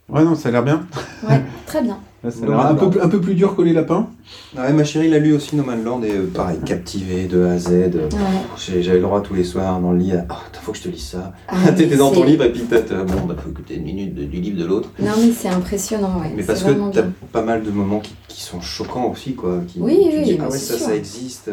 [0.09, 0.87] Ouais, non, ça a l'air bien.
[1.29, 1.99] Ouais, très bien.
[2.25, 4.09] Là, ça a Non, l'air un, peu, un peu plus dur que les lapins.
[4.57, 7.53] Ouais, ma chérie l'a lu aussi, No Man's Land, et euh, pareil, captivé de A
[7.53, 7.69] à Z.
[7.73, 8.81] euh, Ouais.
[8.81, 10.89] J'avais le droit tous les soirs dans le lit, à, oh, faut que je te
[10.89, 11.33] lise ça.
[11.49, 14.15] Ah, T'étais dans ton livre, et puis peut-être, euh, bon, bah, faut écouter une minute
[14.15, 14.89] de- du livre de l'autre.
[14.99, 16.33] Non, mais c'est impressionnant, ouais.
[16.35, 19.61] Mais parce que t'as pas mal de moments qui, qui sont choquants aussi, quoi.
[19.69, 20.87] Qui, Oui, tu oui, dis, mais ah ouais, ça, sûr.
[20.87, 21.51] ça existe.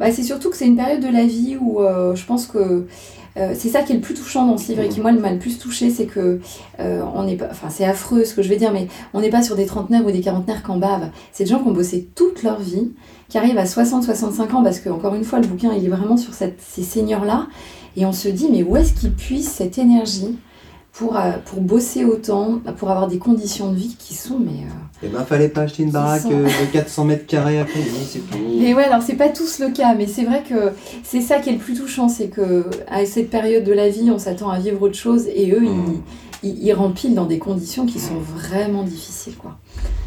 [0.00, 2.86] Bah, c'est surtout que c'est une période de la vie où euh, je pense que
[3.36, 5.32] euh, c'est ça qui est le plus touchant dans ce livre et qui moi m'a
[5.32, 6.40] le plus touché, c'est que
[6.80, 9.30] euh, on n'est pas, enfin c'est affreux ce que je vais dire, mais on n'est
[9.30, 11.10] pas sur des trentenaires ou des quarantenaires qu'en bavent.
[11.32, 12.92] C'est des gens qui ont bossé toute leur vie,
[13.28, 16.16] qui arrivent à 60-65 ans parce que encore une fois le bouquin il est vraiment
[16.16, 17.46] sur cette, ces seigneurs là
[17.96, 20.36] et on se dit mais où est-ce qu'ils puissent cette énergie
[20.92, 25.02] pour, euh, pour bosser autant, pour avoir des conditions de vie qui sont mais euh,
[25.02, 27.84] Eh ben, fallait pas acheter une baraque sont- euh, de 400 mètres carrés à Paris,
[28.06, 28.38] c'est tout.
[28.60, 31.48] Mais ouais, alors c'est pas tous le cas, mais c'est vrai que c'est ça qui
[31.48, 34.58] est le plus touchant, c'est que à cette période de la vie, on s'attend à
[34.58, 35.84] vivre autre chose et eux, Mm.
[36.42, 39.56] ils, ils, ils remplissent dans des conditions qui sont vraiment difficiles, quoi.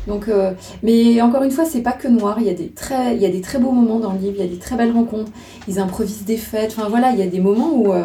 [0.07, 0.51] Donc, euh,
[0.83, 2.37] mais encore une fois, c'est pas que noir.
[2.39, 4.33] Il y a des très, il y a des très beaux moments dans le livre.
[4.37, 5.31] Il y a des très belles rencontres.
[5.67, 6.75] Ils improvisent des fêtes.
[6.77, 8.03] Enfin voilà, il y a des moments où euh,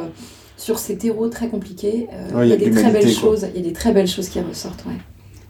[0.60, 3.12] sur ces terreaux très compliqués, euh, Ouais, il y a des très belles quoi.
[3.12, 3.46] choses.
[3.54, 4.84] Il y a des très belles choses qui ressortent.
[4.86, 4.92] Ouais.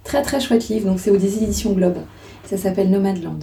[0.05, 0.87] Très très chouette livre.
[0.89, 1.97] Donc c'est aux des éditions Globe.
[2.45, 3.41] Ça s'appelle Nomadland.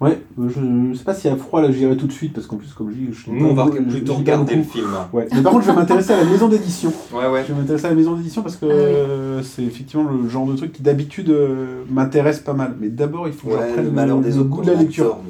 [0.00, 2.32] Ouais, euh, je, je sais pas s'il y a froid là, j'irai tout de suite
[2.32, 4.86] parce qu'en plus, comme je dis, je Nous, on va plutôt regarder le film.
[5.12, 5.26] Ouais.
[5.34, 6.92] Mais par contre, je vais m'intéresser à la maison d'édition.
[7.12, 7.42] Ouais, ouais.
[7.48, 8.74] Je vais m'intéresser à la maison d'édition parce que Ah oui.
[8.76, 12.76] euh, c'est effectivement le genre de truc qui d'habitude euh, m'intéresse pas mal.
[12.80, 14.48] Mais d'abord, il faut que Ouais, le malheur des le autres.
[14.48, 15.16] goût de la lecture.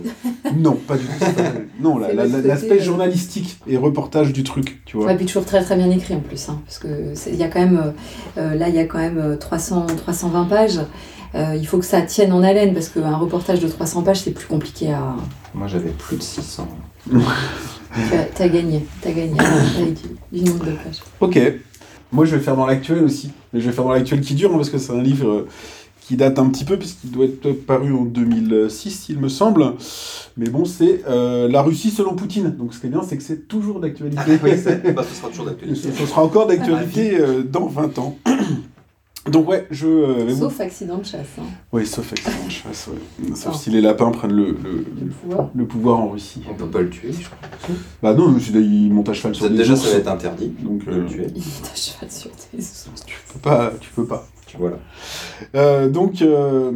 [0.57, 1.12] Non, pas du tout.
[1.18, 1.42] pas-
[1.81, 5.07] Non, la- C'est la- le la- l'aspect euh, journalistique et reportage du truc, tu vois.
[5.07, 7.42] Ouais, puis toujours très très bien écrit en plus, hein, parce que c'est- il y
[7.42, 7.78] a quand même,
[8.37, 10.81] euh, euh, là il y a quand même euh, 300, 320 pages.
[11.34, 14.30] Euh, il faut que ça tienne en haleine parce qu'un reportage de 300 pages c'est
[14.30, 15.14] plus compliqué à.
[15.54, 16.66] Moi, j'avais plus de 600.
[18.34, 19.38] T'as gagné, t'as gagné
[19.80, 20.08] avec du,
[20.40, 21.00] du nombre de pages.
[21.20, 21.38] Ok.
[22.12, 23.32] Moi, je vais faire dans l'actuel aussi.
[23.52, 25.46] Mais je vais faire dans l'actuel qui dure, hein, parce que c'est un livre
[26.00, 29.74] qui date un petit peu, puisqu'il doit être paru en 2006, il me semble.
[30.38, 32.54] Mais bon, c'est euh, La Russie selon Poutine.
[32.56, 34.22] Donc, ce qui est bien, c'est que c'est toujours d'actualité.
[34.26, 35.92] Ah, oui, bah, ce sera toujours Et d'actualité.
[35.92, 38.16] ce, ce sera encore d'actualité euh, dans 20 ans.
[39.30, 41.26] Donc, ouais, je euh, Sauf accident de chasse.
[41.38, 41.42] Hein.
[41.72, 43.28] Oui, sauf accident de chasse, ouais.
[43.34, 43.58] Sauf Ah.
[43.58, 45.50] si les lapins prennent le, le, Le pouvoir.
[45.54, 46.42] le pouvoir en Russie.
[46.50, 47.38] On peut pas le tuer, je crois.
[48.02, 49.82] Bah non, c'est- il monte à cheval sur des déjà, ours.
[49.84, 51.26] ça va être interdit Donc, de euh, le tuer.
[51.34, 52.84] Il monte à cheval sur tes os.
[53.06, 53.72] tu peux pas.
[53.80, 54.26] Tu peux pas.
[54.58, 54.78] Voilà.
[55.56, 56.72] Euh, donc, euh,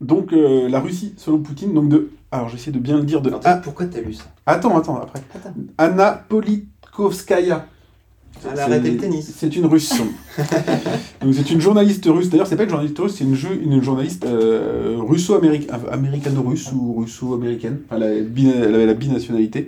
[0.00, 2.10] donc euh, la Russie, selon Poutine, donc de.
[2.32, 3.32] Alors, j'essaie de bien le dire de.
[3.44, 4.24] Ah, pourquoi t'as lu ça?
[4.46, 5.20] Attends, attends, après.
[5.34, 5.54] Attends.
[5.78, 7.66] Anna Politkovskaya.
[8.50, 9.32] Elle a arrêté le tennis.
[9.36, 9.92] C'est une russe.
[11.20, 12.30] donc, c'est une journaliste russe.
[12.30, 17.80] D'ailleurs, c'est pas une journaliste russe, c'est une, journaliste euh, russo-américano-russe ou russo-américaine.
[17.90, 19.66] Enfin, elle, avait la binationalité.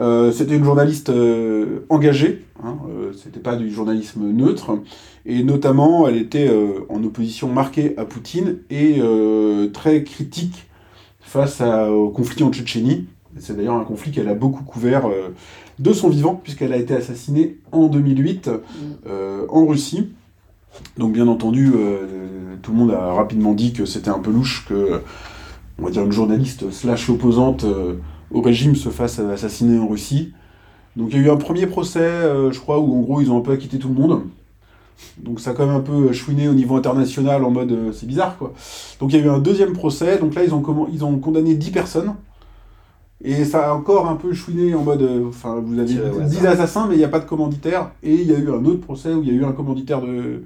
[0.00, 4.78] Euh, c'était une journaliste euh, engagée, hein, euh, c'était pas du journalisme neutre,
[5.26, 10.68] et notamment elle était euh, en opposition marquée à Poutine et euh, très critique
[11.20, 13.06] face à- au conflit en Tchétchénie.
[13.40, 15.30] C'est d'ailleurs un conflit qu'elle a beaucoup couvert euh,
[15.78, 18.50] de son vivant, puisqu'elle a été assassinée en 2008
[19.06, 20.08] euh, en Russie.
[20.96, 24.66] Donc bien entendu, euh, tout le monde a rapidement dit que c'était un peu louche
[24.68, 25.00] que,
[25.78, 27.94] on va dire, une journaliste slash opposante euh,
[28.30, 30.32] au régime se fasse assassiner en Russie.
[30.96, 33.30] Donc il y a eu un premier procès, euh, je crois, où en gros ils
[33.30, 34.22] ont un peu acquitté tout le monde.
[35.18, 38.06] Donc ça a quand même un peu chouiné au niveau international en mode euh, c'est
[38.06, 38.52] bizarre quoi.
[39.00, 41.54] Donc il y a eu un deuxième procès, donc là ils ont, ils ont condamné
[41.54, 42.14] 10 personnes.
[43.24, 46.20] Et ça a encore un peu chouiné en mode, euh, enfin vous avez Tiré au
[46.20, 46.52] 10 hasard.
[46.52, 47.90] assassins mais il n'y a pas de commanditaire.
[48.02, 50.00] Et il y a eu un autre procès où il y a eu un commanditaire
[50.02, 50.42] de,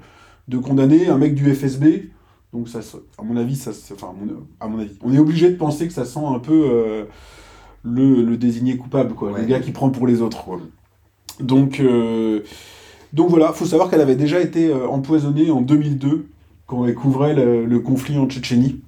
[0.48, 2.10] de condamné, un mec du FSB.
[2.52, 2.80] Donc ça,
[3.18, 4.30] à mon avis, ça, enfin à mon,
[4.60, 7.04] à mon avis, on est obligé de penser que ça sent un peu, euh,
[7.82, 10.44] le, le désigné coupable, quoi, le gars qui prend pour les autres.
[10.44, 10.60] quoi.
[11.40, 12.40] Donc, euh,
[13.12, 16.26] donc voilà, faut savoir qu'elle avait déjà été euh, empoisonnée en 2002
[16.66, 18.80] quand elle couvrait le, le conflit en Tchétchénie.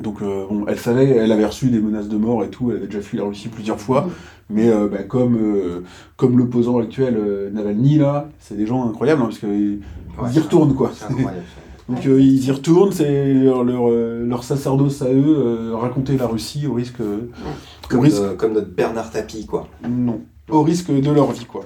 [0.00, 2.76] Donc euh, bon, elle savait, elle avait reçu des menaces de mort et tout, elle
[2.78, 4.10] avait déjà fui la Russie plusieurs fois, Mm.
[4.54, 5.84] mais euh, bah, comme, euh,
[6.16, 7.18] comme l'opposant actuel
[7.52, 9.80] Navalny là, c'est des gens incroyables hein, parce qu'ils
[10.20, 10.90] Ouais, y retournent quoi.
[11.88, 16.74] Donc ils y retournent, c'est leur, leur, leur sacerdoce à eux, raconter la Russie au
[16.74, 19.68] risque, au Comme, risque comme notre Bernard Tapie, quoi.
[19.88, 21.64] non, au risque de leur vie, quoi.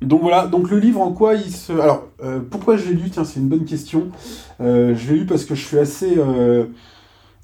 [0.00, 1.72] Donc voilà, donc le livre en quoi il se...
[1.72, 2.06] Alors,
[2.50, 3.10] pourquoi je l'ai lu?
[3.10, 4.08] Tiens, c'est une bonne question.
[4.60, 6.16] Je l'ai lu parce que je suis assez,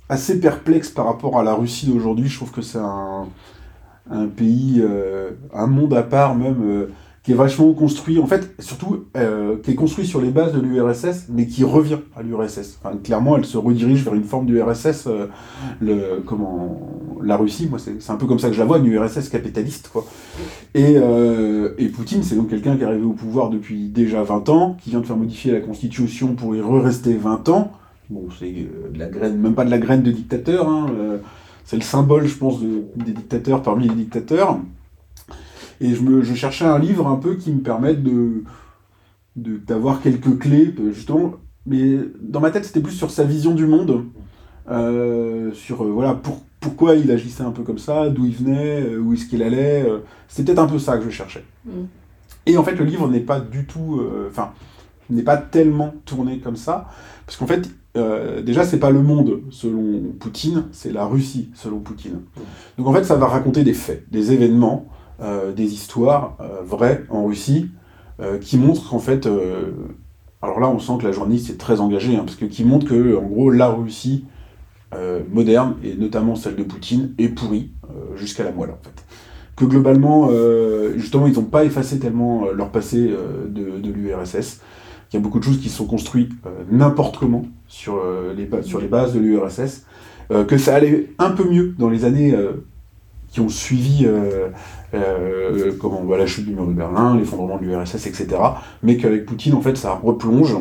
[0.09, 2.29] assez perplexe par rapport à la Russie d'aujourd'hui.
[2.29, 3.27] Je trouve que c'est un,
[4.11, 6.87] un pays, euh, un monde à part même, euh,
[7.23, 10.61] qui est vachement construit, en fait, surtout, euh, qui est construit sur les bases de
[10.61, 12.79] l'URSS, mais qui revient à l'URSS.
[12.83, 15.09] Enfin, clairement, elle se redirige vers une forme d'URSS,
[15.81, 16.79] le, comment,
[17.23, 19.89] la Russie, moi, c'est un peu comme ça que je la vois, une URSS capitaliste,
[19.91, 20.05] quoi.
[20.75, 20.97] Et,
[21.79, 24.91] et Poutine, c'est donc quelqu'un qui est arrivé au pouvoir depuis déjà 20 ans, qui
[24.91, 27.73] vient de faire modifier la constitution pour y re-rester 20 ans.
[28.11, 31.19] Bon, c'est euh, de la graine, même pas de la graine de dictateur, hein, euh,
[31.65, 34.59] c'est le symbole, je pense, de- des dictateurs parmi les dictateurs.
[35.81, 38.45] Et je, me, je cherchais un livre un peu qui me permette de
[39.37, 41.35] de- d'avoir quelques clés, justement.
[41.67, 44.05] Mais dans ma tête, c'était plus sur sa vision du monde,
[44.71, 48.83] euh, sur euh, voilà pour, pourquoi il agissait un peu comme ça, d'où il venait,
[48.83, 49.85] euh, où est-ce qu'il allait.
[50.29, 51.45] C'était peut-être un peu ça que je cherchais.
[51.65, 51.71] Mm.
[52.47, 54.53] Et en fait, le livre n'est pas du tout, enfin,
[55.11, 56.89] n'est pas tellement tourné comme ça,
[57.27, 61.79] parce qu'en fait, euh, déjà, c'est pas le monde selon Poutine, c'est la Russie selon
[61.79, 62.23] Poutine.
[62.77, 64.89] Donc en fait, ça va raconter des faits, des événements,
[65.23, 67.71] euh, des histoires euh, vraies en Russie,
[68.41, 69.29] qui montrent qu'en fait,
[70.41, 72.87] alors là, on sent que la journaliste est très engagée, hein, parce que qui montre
[72.87, 74.25] que, en gros, la Russie
[75.33, 77.73] moderne, et notamment celle de Poutine, est pourrie
[78.15, 79.05] jusqu'à la moelle, en fait.
[79.57, 80.31] Que globalement,
[80.95, 83.13] justement, ils n'ont pas effacé tellement leur passé
[83.49, 84.61] de l'URSS.
[85.15, 88.51] Il y a beaucoup de choses qui sont construites euh, n'importe comment sur, euh, les,
[88.65, 89.87] sur les bases de l'URSS.
[90.33, 92.35] Euh, que ça allait un peu mieux dans les années
[93.29, 94.09] qui ont suivi
[94.93, 98.27] la chute du mur de Berlin, l'effondrement de l'URSS, etc.
[98.83, 100.57] Mais qu'avec Poutine, en fait, ça replonge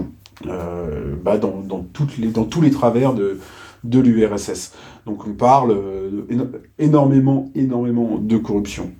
[0.45, 1.83] bah, dans, dans,
[2.19, 3.39] les, dans tous les travers de,
[3.83, 4.73] de l'URSS.
[5.07, 5.75] Donc on parle
[6.77, 8.91] énormément, énormément de corruption.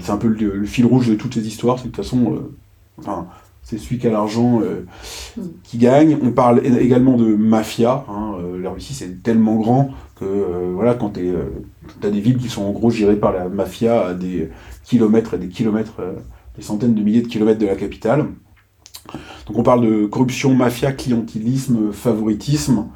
[0.00, 2.42] C'est un peu le, fil rouge de toutes ces histoires, c'est de toute façon,
[3.68, 4.86] c'est celui qui a l'argent euh,
[5.62, 6.16] qui gagne.
[6.22, 8.06] On parle également de mafia.
[8.08, 11.28] hein, euh, la Russie, c'est tellement grand que euh, voilà, quand tu
[12.02, 14.48] as des villes qui sont en gros gérées par la mafia à des
[14.84, 16.00] kilomètres et des kilomètres,
[16.56, 18.24] des centaines de milliers de kilomètres de la capitale.
[19.46, 22.86] Donc on parle de corruption, mafia, clientélisme, favoritisme.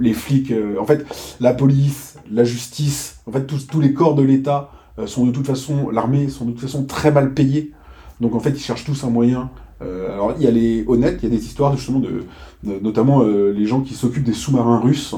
[0.00, 1.04] Les flics, en fait,
[1.40, 4.70] la police, la justice, en fait, tous, tous les corps de l'État
[5.06, 7.72] sont de toute façon, l'armée sont de toute façon très mal payés.
[8.20, 9.50] Donc en fait, ils cherchent tous un moyen.
[9.82, 12.24] Euh, alors il y a les honnêtes, il y a des histoires justement de,
[12.64, 15.14] de- notamment euh, les gens qui s'occupent des sous-marins russes,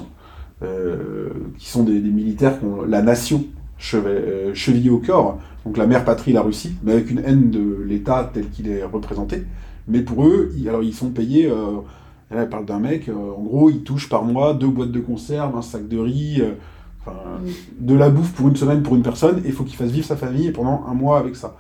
[0.62, 3.44] euh, qui sont des, des militaires qui ont la nation
[3.78, 8.30] chevillée au corps, donc la mère patrie, la Russie, mais avec une haine de l'État
[8.32, 9.42] tel qu'il est représenté.
[9.88, 11.48] Mais pour eux, ils, alors ils sont payés.
[12.30, 15.56] Là, elle parle d'un mec, en gros, il touche par mois deux boîtes de conserve,
[15.56, 16.40] un sac de riz,
[17.00, 17.18] enfin,
[17.80, 20.06] de la bouffe pour une semaine pour une personne, et il faut qu'il fasse vivre
[20.06, 21.56] sa famille pendant un mois avec ça.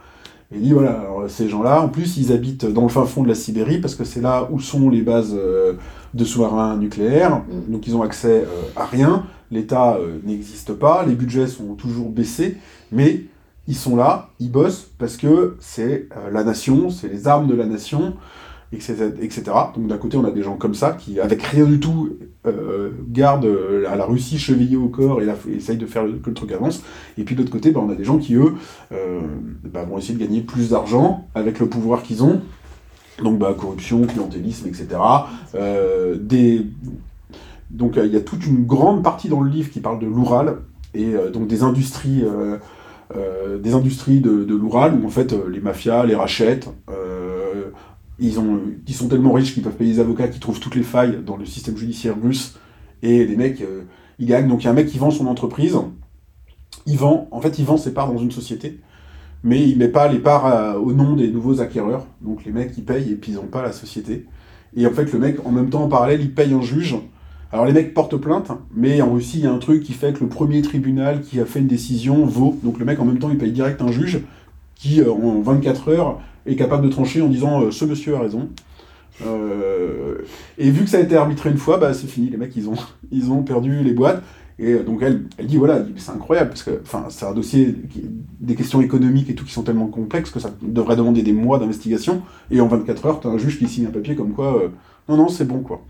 [0.52, 3.22] Et il dit voilà, alors, ces gens-là, en plus, ils habitent dans le fin fond
[3.22, 5.74] de la Sibérie parce que c'est là où sont les bases euh,
[6.14, 7.38] de sous-marins nucléaires.
[7.38, 7.72] Mm.
[7.72, 9.24] Donc ils ont accès euh, à rien.
[9.50, 12.56] L'État euh, n'existe pas, les budgets sont toujours baissés,
[12.90, 13.24] mais
[13.68, 17.54] ils sont là, ils bossent parce que c'est euh, la nation, c'est les armes de
[17.54, 18.14] la nation,
[18.72, 19.42] etc.
[19.74, 22.10] Donc d'un côté, on a des gens comme ça qui, avec rien du tout,
[22.46, 26.34] euh, gardent euh, à la Russie chevillée au corps et, essayent de faire que le
[26.34, 26.82] truc avance.
[27.18, 28.54] Et puis de l'autre côté, bah, on a des gens qui, eux,
[28.92, 29.20] euh,
[29.64, 32.40] bah, vont essayer de gagner plus d'argent avec le pouvoir qu'ils ont.
[33.22, 34.88] Donc bah, corruption, clientélisme, etc.
[37.70, 40.56] Donc il y a toute une grande partie dans le livre qui parle de l'Oural
[40.94, 42.22] et donc des industries,
[43.62, 46.68] des industries de, de l'Oural où en fait les mafias les rachètent.
[48.22, 50.82] Ils, ont, ils sont tellement riches qu'ils peuvent payer des avocats qui trouvent toutes les
[50.82, 52.56] failles dans le système judiciaire russe
[53.02, 53.82] et les mecs euh,
[54.18, 54.48] ils gagnent.
[54.48, 55.76] Donc il y a un mec qui vend son entreprise,
[56.86, 58.80] il vend, en fait il vend ses parts dans une société
[59.44, 62.06] mais il met pas les parts à- au nom des nouveaux acquéreurs.
[62.20, 64.26] Donc les mecs ils payent et puis ils ont pas la société.
[64.76, 66.96] Et en fait le mec en même temps en parallèle il paye un juge.
[67.50, 70.14] Alors les mecs portent plainte, mais en Russie il y a un truc qui fait
[70.14, 72.58] que le premier tribunal qui a fait une décision vaut.
[72.62, 74.20] Donc le mec en même temps il paye direct un juge
[74.76, 78.20] qui euh, en 24 heures est capable de trancher en disant euh, ce monsieur a
[78.20, 78.48] raison.
[79.24, 80.18] Euh,
[80.58, 82.30] et vu que ça a été arbitré une fois, bah c'est fini.
[82.30, 82.76] Les mecs ils ont
[83.10, 84.22] ils ont perdu les boîtes.
[84.58, 87.74] Et euh, donc elle, elle dit voilà, c'est incroyable parce que c'est un dossier
[88.40, 91.58] des questions économiques et tout qui sont tellement complexes que ça devrait demander des mois
[91.58, 94.70] d'investigation et en 24 heures t'as un juge qui signe un papier comme quoi
[95.08, 95.82] non non c'est bon quoi.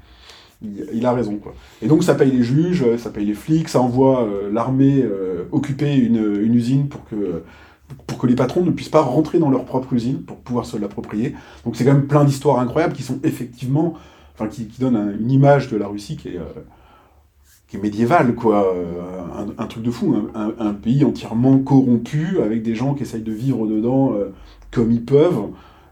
[0.93, 1.55] Il, a raison quoi.
[1.83, 5.05] Et donc ça paye les juges, ça paye les flics, ça envoie l'armée
[5.51, 7.43] occuper une usine pour que
[8.07, 10.77] pour que les patrons ne puissent pas rentrer dans leur propre usine pour pouvoir se
[10.77, 11.35] l'approprier.
[11.65, 13.95] Donc c'est quand même plein d'histoires incroyables qui sont effectivement,
[14.35, 16.45] enfin qui, donnent un- une image de la Russie qui est, euh,
[17.81, 18.67] médiévale, quoi.
[18.75, 23.03] Euh, Un, truc de fou, un, un- un pays entièrement corrompu avec des gens qui
[23.03, 24.33] essayent de vivre dedans euh,
[24.71, 25.47] comme ils peuvent.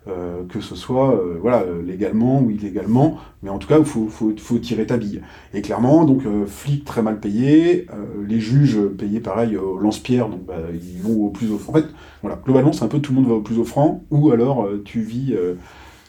[0.08, 4.08] Euh, que ce soit euh, voilà, légalement ou illégalement, mais en tout cas, il faut,
[4.08, 5.22] faut, faut tirer ta bille.
[5.54, 10.28] Et clairement, donc, euh, flics très mal payés, euh, les juges payés pareil au lance-pierre,
[10.28, 11.72] donc bah, ils vont au plus offrant.
[11.72, 11.86] En fait,
[12.22, 15.00] voilà, globalement, c'est un peu tout le monde va au plus offrant, ou alors tu,
[15.00, 15.34] vis,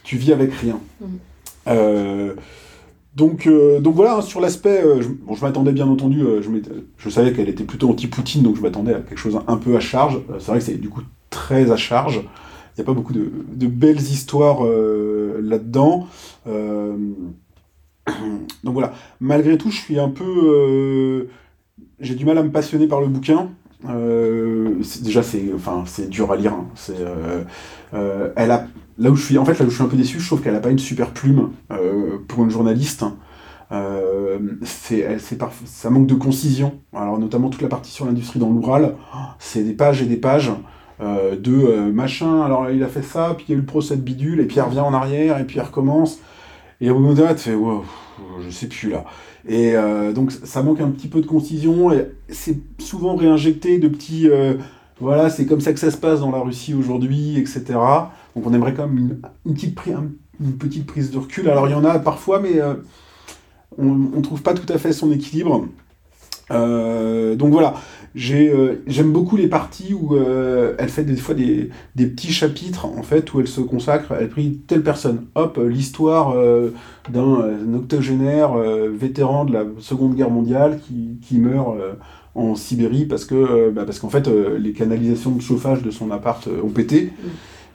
[0.04, 0.80] tu vis avec rien.
[1.68, 2.36] Euh,
[3.16, 6.42] donc, euh, donc voilà, hein, sur l'aspect, euh, je, bon, je m'attendais bien entendu, euh,
[6.98, 9.82] je, savais qu'elle était plutôt anti-Poutine, donc je m'attendais à quelque chose un peu à
[9.82, 10.22] charge.
[10.40, 12.22] C'est vrai que c'est du coup très à charge.
[12.82, 16.08] N'y a pas beaucoup de, belles histoires euh, là-dedans.
[16.48, 16.98] Euh,
[18.64, 20.24] donc voilà, malgré tout, je suis un peu.
[20.26, 21.30] euh,
[22.00, 23.50] j'ai du mal à me passionner par le bouquin.
[25.04, 26.54] Déjà, c'est enfin, dur à lire.
[26.54, 26.66] hein.
[28.36, 28.66] Elle a,
[28.98, 30.42] là où je suis, en fait, là où je suis un peu déçu, je trouve
[30.42, 31.52] qu'elle n'a pas une super plume
[32.28, 33.06] pour une journaliste.
[34.64, 35.20] C'est,
[35.66, 36.80] ça manque de concision.
[36.94, 38.96] Alors, notamment toute la partie sur l'industrie dans l'Oural,
[39.38, 40.52] c'est des pages et des pages
[41.02, 42.42] euh, de euh, machin.
[42.42, 44.46] Alors, il a fait ça, puis il y a eu le procès de bidule, et
[44.46, 46.20] puis il revient en arrière, et puis il recommence.
[46.80, 47.84] Et au moment donné, tu fais, wow,
[48.46, 49.06] je sais plus là.
[49.48, 53.88] Et euh, donc, ça manque un petit peu de concision, et c'est souvent réinjecté de
[53.88, 54.30] petits.
[55.00, 57.64] voilà, c'est comme ça que ça se passe dans la Russie aujourd'hui, etc.
[58.36, 59.80] Donc, on aimerait quand même une, une petite,
[60.40, 61.50] une petite prise de recul.
[61.50, 62.62] Alors, il y en a parfois, mais
[63.80, 65.66] on ne trouve pas tout à fait son équilibre.
[66.52, 67.74] Donc voilà,
[68.16, 72.86] euh, j'aime beaucoup les parties où euh, elle fait des fois des, des petits chapitres
[72.86, 76.36] en fait où elle se consacre, elle prie telle personne, hop, euh, l'histoire
[77.10, 81.76] d'un octogénaire vétéran de la Seconde Guerre mondiale qui, qui meurt
[82.36, 86.48] en Sibérie parce que bah, parce qu'en fait les canalisations de chauffage de son appart
[86.64, 87.12] ont pété.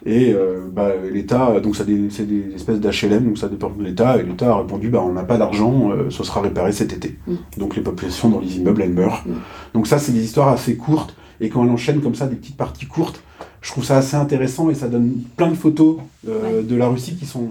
[0.09, 4.23] Et euh, bah, l'État, donc c'est des espèces d'HLM, donc ça dépend de l'État, et
[4.23, 7.19] l'État a répondu bah, on n'a pas d'argent, euh, ce sera réparé cet été.
[7.27, 7.35] Mm.
[7.59, 9.25] Donc les populations dans les immeubles, elles meurent.
[9.27, 9.33] Mm.
[9.75, 12.57] Donc ça, c'est des histoires assez courtes, et quand elle enchaîne comme ça des petites
[12.57, 13.21] parties courtes,
[13.63, 15.97] je trouve ça assez intéressant, et ça donne plein de photos
[16.29, 16.63] euh, Ouais.
[16.63, 17.49] de la Russie qui sont,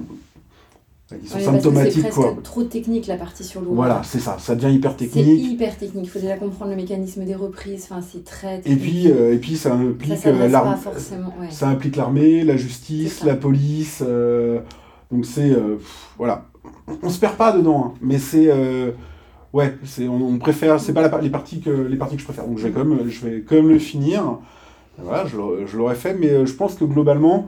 [1.21, 2.09] qui sont Ouais, c'est symptomatiques.
[2.09, 2.35] Quoi.
[2.43, 3.71] trop technique la partie sur l'eau.
[3.73, 5.43] Voilà, c'est ça, ça devient hyper C'est technique.
[5.51, 6.05] hyper technique.
[6.05, 7.87] Il faut déjà comprendre le mécanisme des reprises.
[7.89, 8.57] Enfin, c'est très.
[8.59, 8.81] Et technique.
[8.81, 11.33] puis, euh, et puis ça ça implique euh, s'adresse l'arme- pas forcément.
[11.39, 11.47] Ouais.
[11.51, 13.25] Ça implique l'armée, la justice, C'est ça.
[13.27, 14.03] la police.
[14.07, 14.59] euh,
[15.11, 15.77] donc c'est euh,
[16.17, 16.45] voilà,
[17.03, 18.91] on, se perd pas dedans, hein, mais c'est euh,
[19.53, 22.25] ouais, c'est on, on préfère, c'est pas la, les parties que les parties que je
[22.25, 22.47] préfère.
[22.47, 24.39] Donc je vais quand même, je vais quand même le finir.
[24.97, 27.47] Voilà, je l'aurais- je l'aurais fait, mais euh, je pense que globalement,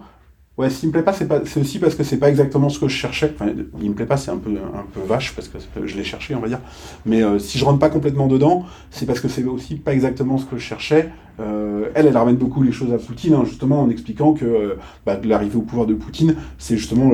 [0.58, 2.80] ouais, s'il me plaît pas, c'est pas, c'est aussi parce que c'est pas exactement ce
[2.80, 3.34] que je cherchais.
[3.34, 6.04] Enfin, il me plaît pas, c'est un peu un peu vache parce que je l'ai
[6.04, 6.60] cherché, on va dire.
[7.06, 10.38] Mais euh, si je rentre pas complètement dedans, c'est parce que c'est aussi pas exactement
[10.38, 11.10] ce que je cherchais.
[11.39, 14.76] Euh, elle, elle ramène beaucoup les choses à Poutine, hein, justement en expliquant que euh,
[15.06, 17.12] bah, l'arrivée au pouvoir de Poutine, c'est justement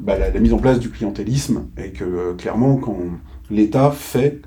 [0.00, 2.98] bah, la, mise en place du clientélisme et que euh, clairement, quand
[3.50, 4.42] l'État fait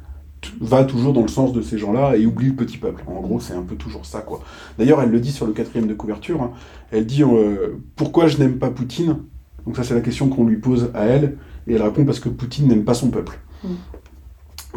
[0.61, 3.03] va toujours dans le sens de ces gens-là et oublie le petit peuple.
[3.07, 4.41] En gros, c'est un peu toujours ça, quoi.
[4.77, 6.41] D'ailleurs, elle le dit sur le quatrième de couverture.
[6.41, 6.51] hein.
[6.91, 9.17] Elle dit euh, pourquoi je n'aime pas Poutine?
[9.65, 12.29] Donc ça, c'est la question qu'on lui pose à elle, et elle répond parce que
[12.29, 13.39] Poutine n'aime pas son peuple.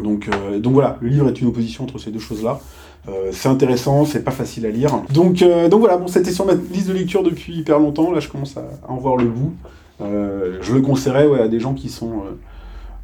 [0.03, 2.59] Donc, euh, donc voilà, le livre est une opposition entre ces deux choses-là.
[3.07, 4.91] Euh, c'est intéressant, c'est pas facile à lire.
[5.13, 8.11] Donc, donc voilà, bon, c'était sur ma liste de lecture depuis hyper longtemps.
[8.11, 9.53] Là, je commence à, en voir le bout.
[9.99, 12.23] Je le conseillerais ouais, à des gens qui sont,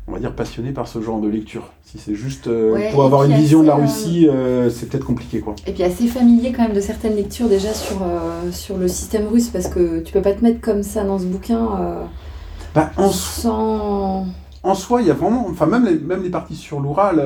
[0.07, 1.71] on va dire, passionnés par ce genre de lecture.
[1.83, 4.87] Si c'est juste euh, Ouais, pour avoir une vision de la euh, Russie, euh, c'est
[4.87, 5.55] peut-être compliqué, quoi.
[5.65, 9.27] Et puis assez familier quand même de certaines lectures déjà sur, euh, sur le système
[9.27, 11.67] russe parce que tu peux pas te mettre comme ça dans ce bouquin
[12.75, 14.27] Bah, en, sans.
[14.61, 17.19] en soi, il y a vraiment, enfin même les, même les parties sur l'Oural.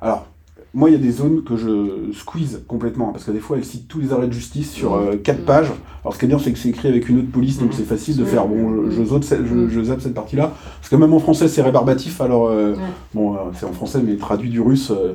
[0.00, 0.26] alors,
[0.74, 3.64] moi, il y a des zones que je squeeze complètement parce que des fois, elle
[3.64, 5.44] cite tous les arrêts de justice sur euh, quatre Mhm.
[5.44, 5.70] pages.
[6.04, 7.74] Alors, ce qui est bien, c'est que c'est écrit avec une autre police, donc Mhm.
[7.76, 8.28] c'est facile de Ouais.
[8.28, 8.46] faire.
[8.46, 11.48] Bon, je, je, zappe cette- je, je zappe cette partie-là parce que même en français,
[11.48, 12.20] c'est rébarbatif.
[12.20, 12.78] Alors, euh, Ouais.
[13.14, 14.90] bon, euh, c'est en français, mais traduit du russe.
[14.90, 15.14] euh,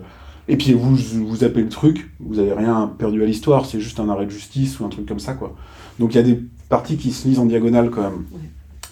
[0.50, 4.00] et puis vous, vous zappez le truc, vous avez rien perdu à l'histoire, c'est juste
[4.02, 5.56] un arrêt de justice ou un truc comme ça, quoi.
[6.00, 6.38] Donc il y a des
[6.68, 8.26] parties qui se lisent en diagonale quand même.
[8.34, 8.40] Ouais.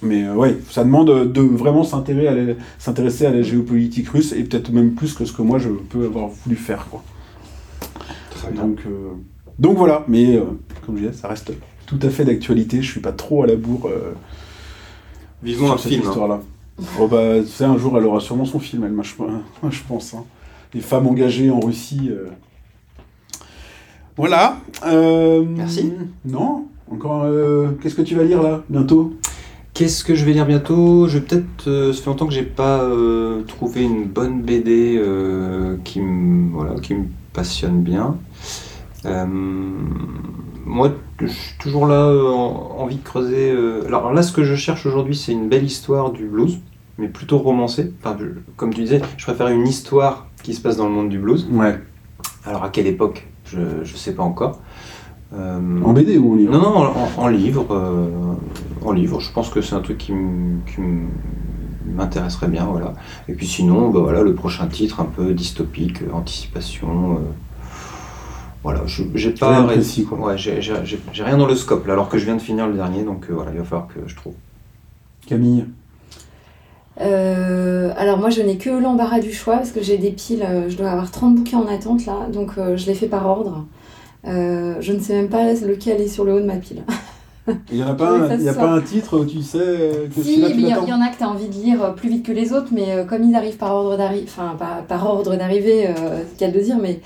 [0.03, 4.33] Mais euh, ouais, ça demande de vraiment s'intéresser à, la, s'intéresser à la géopolitique russe
[4.33, 7.03] et peut-être même plus que ce que moi je peux avoir voulu faire, quoi.
[8.31, 8.63] Très bien.
[8.63, 9.09] Donc, euh,
[9.59, 10.43] donc voilà, mais euh,
[10.85, 11.51] comme je disais, ça reste
[11.85, 12.81] tout à fait d'actualité.
[12.81, 14.13] Je suis pas trop à la bourre euh,
[15.43, 16.01] Vivons sur un cette film.
[16.03, 16.07] hein.
[16.09, 16.41] histoire-là.
[16.99, 19.69] Oh bah, tu sais, un jour, elle aura sûrement son film, elle, moi, je, moi,
[19.69, 20.15] je pense.
[20.15, 20.23] hein.
[20.73, 22.09] des femmes engagées en Russie.
[22.09, 22.29] euh.
[24.17, 24.57] Voilà.
[24.87, 25.93] Euh, Merci.
[26.25, 27.23] Non Encore.
[27.25, 29.13] euh, Qu'est-ce que tu vas lire là, bientôt?
[29.74, 31.07] Qu'est-ce que je vais lire bientôt?
[31.07, 31.67] Je vais peut-être.
[31.67, 36.51] euh, ça fait longtemps que j'ai pas euh, trouvé une bonne BD euh, qui me
[36.53, 38.17] voilà, qui me passionne bien.
[40.63, 43.51] Moi, je suis toujours là, en- envie de creuser.
[43.88, 46.59] Alors là, ce que je cherche aujourd'hui, c'est une belle histoire du blues,
[46.97, 47.91] mais plutôt romancée.
[48.03, 48.17] Enfin,
[48.57, 51.47] comme tu disais, je préfère une histoire qui se passe dans le monde du blues.
[51.51, 51.80] Ouais.
[52.45, 53.28] Alors à quelle époque?
[53.45, 54.59] Je ne sais pas encore.
[55.34, 56.51] En BD ou en livre?
[56.51, 57.65] Non, non, en livre.
[58.84, 60.13] En livre, je pense que c'est un truc qui
[61.86, 62.93] m'intéresserait bien, voilà.
[63.27, 67.15] Et puis sinon, bah voilà, le prochain titre, un peu dystopique, euh, anticipation.
[67.17, 67.19] euh,
[68.63, 69.61] voilà, je- j'ai pas.
[70.19, 73.03] Ouais, j'ai- rien dans le scope, là, alors que je viens de finir le dernier,
[73.03, 74.34] donc euh, voilà, il va falloir que je trouve.
[75.27, 75.65] Camille
[76.99, 80.69] Euh, alors moi je n'ai que l'embarras du choix parce que j'ai des piles, euh,
[80.69, 83.65] je dois avoir 30 bouquins en attente là, donc euh, je les fais par ordre.
[84.27, 86.84] Euh, je ne sais même pas lequel est sur le haut de ma pile.
[87.71, 90.21] Il n'y a, pas, Oui, un- y a pas un titre où tu sais que
[90.21, 92.53] Si, il y, en a que tu as envie de lire plus vite que les
[92.53, 96.23] autres, mais euh, comme ils arrivent par ordre d'arrivée, enfin par, par ordre d'arrivée, euh,
[96.37, 96.99] c'est le de le dire, mais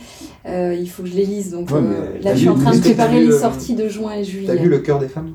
[0.47, 1.51] euh, il faut que je les lise.
[1.51, 3.87] Donc Ouais, euh, là je suis lu- en train de préparer lu, les sorties de
[3.87, 4.47] juin et juillet.
[4.47, 5.31] T'as vu Le cœur des femmes?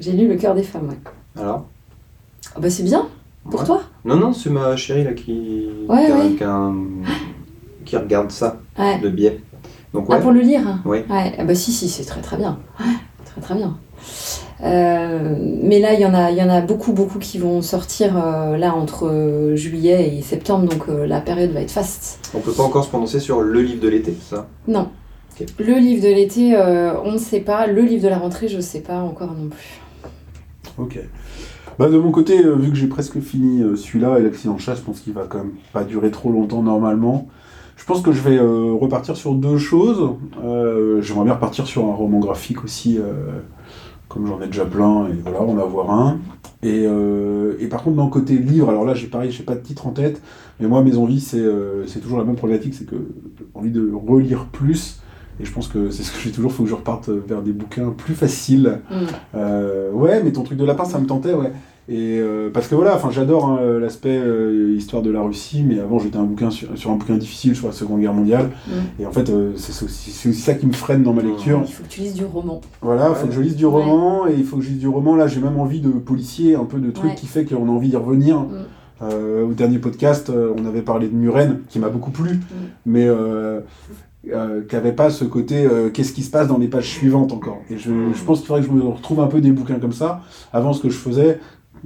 [0.00, 1.40] J'ai lu Le cœur des femmes, ouais.
[1.40, 1.66] Alors?
[2.54, 3.08] Ah bah c'est bien,
[3.50, 3.66] pour Ouais.
[3.66, 3.82] toi?
[4.04, 6.74] Non, non, c'est ma chérie là qui, Ouais, qui, un-
[7.98, 8.98] regarde ça Ouais.
[8.98, 9.40] de biais.
[9.94, 10.16] Donc ouais.
[10.18, 10.66] Ah, pour le lire?
[10.66, 11.04] Hein Ouais.
[11.08, 12.58] Ouais, ah bah si, si, c'est très très bien.
[12.80, 12.86] Ouais,
[13.24, 13.76] très très bien.
[14.64, 17.60] Euh, mais là, il y, en a, il y en a beaucoup, beaucoup qui vont
[17.60, 22.18] sortir euh, là entre euh, juillet et septembre, donc euh, la période va être faste.
[22.34, 24.46] On peut pas encore se prononcer sur le livre de l'été, ça?
[24.66, 24.88] Non.
[25.58, 27.66] Le livre de l'été, euh, on ne sait pas.
[27.66, 29.80] Le livre de la rentrée, je ne sais pas encore non plus.
[30.78, 30.98] Ok.
[31.78, 34.60] Bah, de mon côté, euh, vu que j'ai presque fini euh, celui-là et l'accident de
[34.60, 37.26] chat, je pense qu'il va quand même pas durer trop longtemps normalement.
[37.76, 40.10] Je pense que je vais euh, repartir sur deux choses.
[40.44, 43.40] Euh, J'aimerais bien repartir sur un roman graphique aussi, euh,
[44.14, 46.18] comme j'en ai déjà plein, et voilà, en avoir un.
[46.62, 49.56] Et, euh, et par contre, dans le côté livre, alors là, j'ai pareil, j'ai pas
[49.56, 50.22] de titre en tête,
[50.60, 52.94] mais moi, mes envies, c'est euh, toujours la même problématique, c'est que
[53.36, 55.00] j'ai envie de relire plus.
[55.40, 57.52] Et je pense que c'est ce que j'ai toujours, faut que je reparte vers des
[57.52, 58.80] bouquins plus faciles.
[58.90, 58.94] Mm.
[59.34, 61.52] Euh, ouais, mais ton truc de lapin, ça me tentait, ouais.
[61.86, 65.78] Et euh, parce que voilà, enfin, j'adore hein, l'aspect euh, histoire de la Russie, mais
[65.80, 68.52] avant j'étais un bouquin sur, sur un bouquin difficile sur la Seconde Guerre mondiale.
[68.66, 69.02] Mm.
[69.02, 71.62] Et en fait, euh, c'est aussi, c'est aussi ça qui me freine dans ma lecture.
[71.66, 72.62] Il faut que tu lises du roman.
[72.80, 74.88] Voilà, il faut que je lise du roman, et il faut que je lise du
[74.88, 75.14] roman.
[75.14, 77.16] Là, j'ai même envie de policier, un peu de trucs Ouais.
[77.16, 78.40] qui fait qu'on a envie d'y revenir.
[78.40, 78.48] Mm.
[79.02, 82.40] Euh, au dernier podcast, on avait parlé de Muren, qui m'a beaucoup plu,
[82.86, 83.06] mais
[84.32, 87.32] euh, qui n'avait pas ce côté euh, qu'est-ce qui se passe dans les pages suivantes
[87.32, 87.58] encore.
[87.70, 89.92] Et je, je pense qu'il faudrait que je me retrouve un peu des bouquins comme
[89.92, 90.22] ça.
[90.52, 91.38] Avant, ce que je faisais,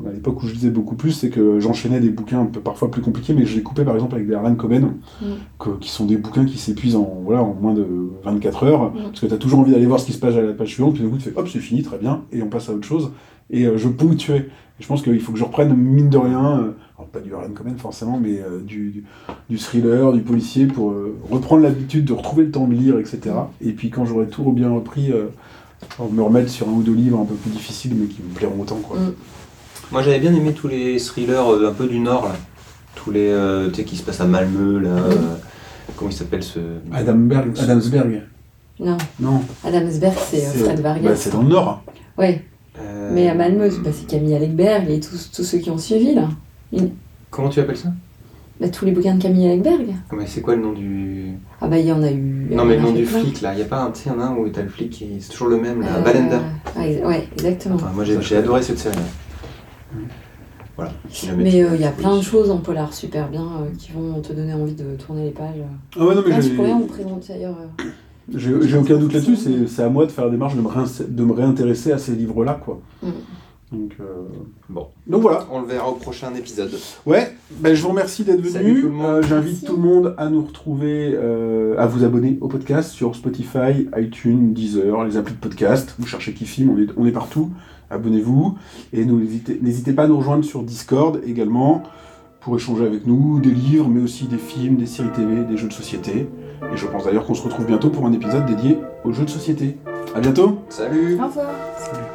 [0.06, 2.88] à l'époque où je lisais beaucoup plus, c'est que j'enchaînais des bouquins un peu parfois
[2.90, 5.24] plus compliqués, mais je les coupais par exemple avec des Harlan Coben, Mm.
[5.58, 7.84] que- qui sont des bouquins qui s'épuisent en, voilà, en moins de
[8.24, 8.96] 24 heures, Mm.
[9.08, 10.68] parce que tu as toujours envie d'aller voir ce qui se passe à la page
[10.68, 12.72] suivante, puis d'un coup tu fais hop, c'est fini, très bien, et on passe à
[12.74, 13.10] autre chose.
[13.50, 14.48] Et euh, je ponctuais.
[14.78, 17.32] Et je pense qu'il faut que je reprenne, mine de rien, euh, alors pas du
[17.32, 19.04] Harlan Coben forcément, mais euh, du, du,
[19.48, 23.20] du thriller, du policier, pour euh, reprendre l'habitude de retrouver le temps de lire, etc.
[23.60, 25.26] Et puis quand j'aurai tout bien repris, euh,
[26.10, 28.60] me remettre sur un ou deux livres un peu plus difficiles, mais qui me plairont
[28.60, 28.80] autant.
[28.82, 28.98] Quoi.
[28.98, 29.12] Mm.
[29.92, 32.34] Moi j'avais bien aimé tous les thrillers euh, un peu du Nord, là.
[32.96, 33.28] Tous les.
[33.28, 34.96] euh, tu sais, qui se passent à Malmö, là.
[35.96, 36.58] comment il s'appelle ce.
[36.92, 38.22] Adam Berg, Adamsberg
[38.80, 39.40] Non, Non.
[39.64, 41.08] Adamsberg, c'est Fred Vargas.
[41.10, 41.84] bah, c'est dans le Nord.
[42.18, 42.44] Ouais,
[42.80, 46.28] Euh, mais à Malmö, c'est Camille Allegberg et tous, tous ceux qui ont suivi là.
[47.30, 47.90] Comment tu appelles ça?
[48.60, 49.94] Bah, tous les bouquins de Camille Allegberg.
[50.10, 51.32] Ah, mais c'est quoi le nom du.
[51.60, 52.48] Ah bah il y en a eu.
[52.50, 53.20] Non, mais le nom du plein.
[53.20, 53.52] flic, là.
[53.54, 55.06] Il y a pas un, tu sais, un où t'as le flic qui.
[55.20, 55.96] C'est toujours le même, là.
[55.98, 56.38] Euh, Ballender.
[56.76, 57.76] ouais, ouais, exactement.
[57.76, 58.96] Enfin, moi j'ai adoré cette série.
[60.76, 60.92] Voilà.
[61.36, 64.20] Mais euh, il y a plein de choses en polar super bien euh, qui vont
[64.20, 65.56] te donner envie de tourner les pages.
[65.98, 67.56] Ah ouais, non, mais Là, je j'ai- pourrais en vous présenter d'ailleurs.
[67.80, 67.84] euh.
[68.32, 70.68] j'ai j'ai aucun doute là-dessus, c'est c'est à moi de faire la démarche de me,
[71.08, 72.80] de me réintéresser à ces livres-là, quoi.
[73.02, 73.08] Mm.
[73.70, 74.04] Donc, euh,
[74.70, 74.86] Bon.
[75.06, 75.46] Donc voilà.
[75.52, 76.70] On le verra au prochain épisode.
[77.04, 78.80] Ouais, ben, je vous remercie d'être Salut venu.
[78.82, 79.06] tout le monde.
[79.06, 83.14] Euh, J'invite tout le monde à nous retrouver, euh, à vous abonner au podcast sur
[83.14, 85.94] Spotify, iTunes, Deezer, les applis de podcast.
[85.98, 87.50] Vous cherchez qui filme, on est, on est partout.
[87.90, 88.56] Abonnez-vous
[88.92, 91.82] et n'hésitez pas à nous rejoindre sur Discord également
[92.40, 95.68] pour échanger avec nous des livres, mais aussi des films, des séries TV, des jeux
[95.68, 96.26] de société.
[96.72, 99.30] Et je pense d'ailleurs qu'on se retrouve bientôt pour un épisode dédié aux jeux de
[99.30, 99.76] société.
[100.14, 100.58] À bientôt.
[100.68, 101.46] Salut Au revoir.
[101.78, 102.07] Salut.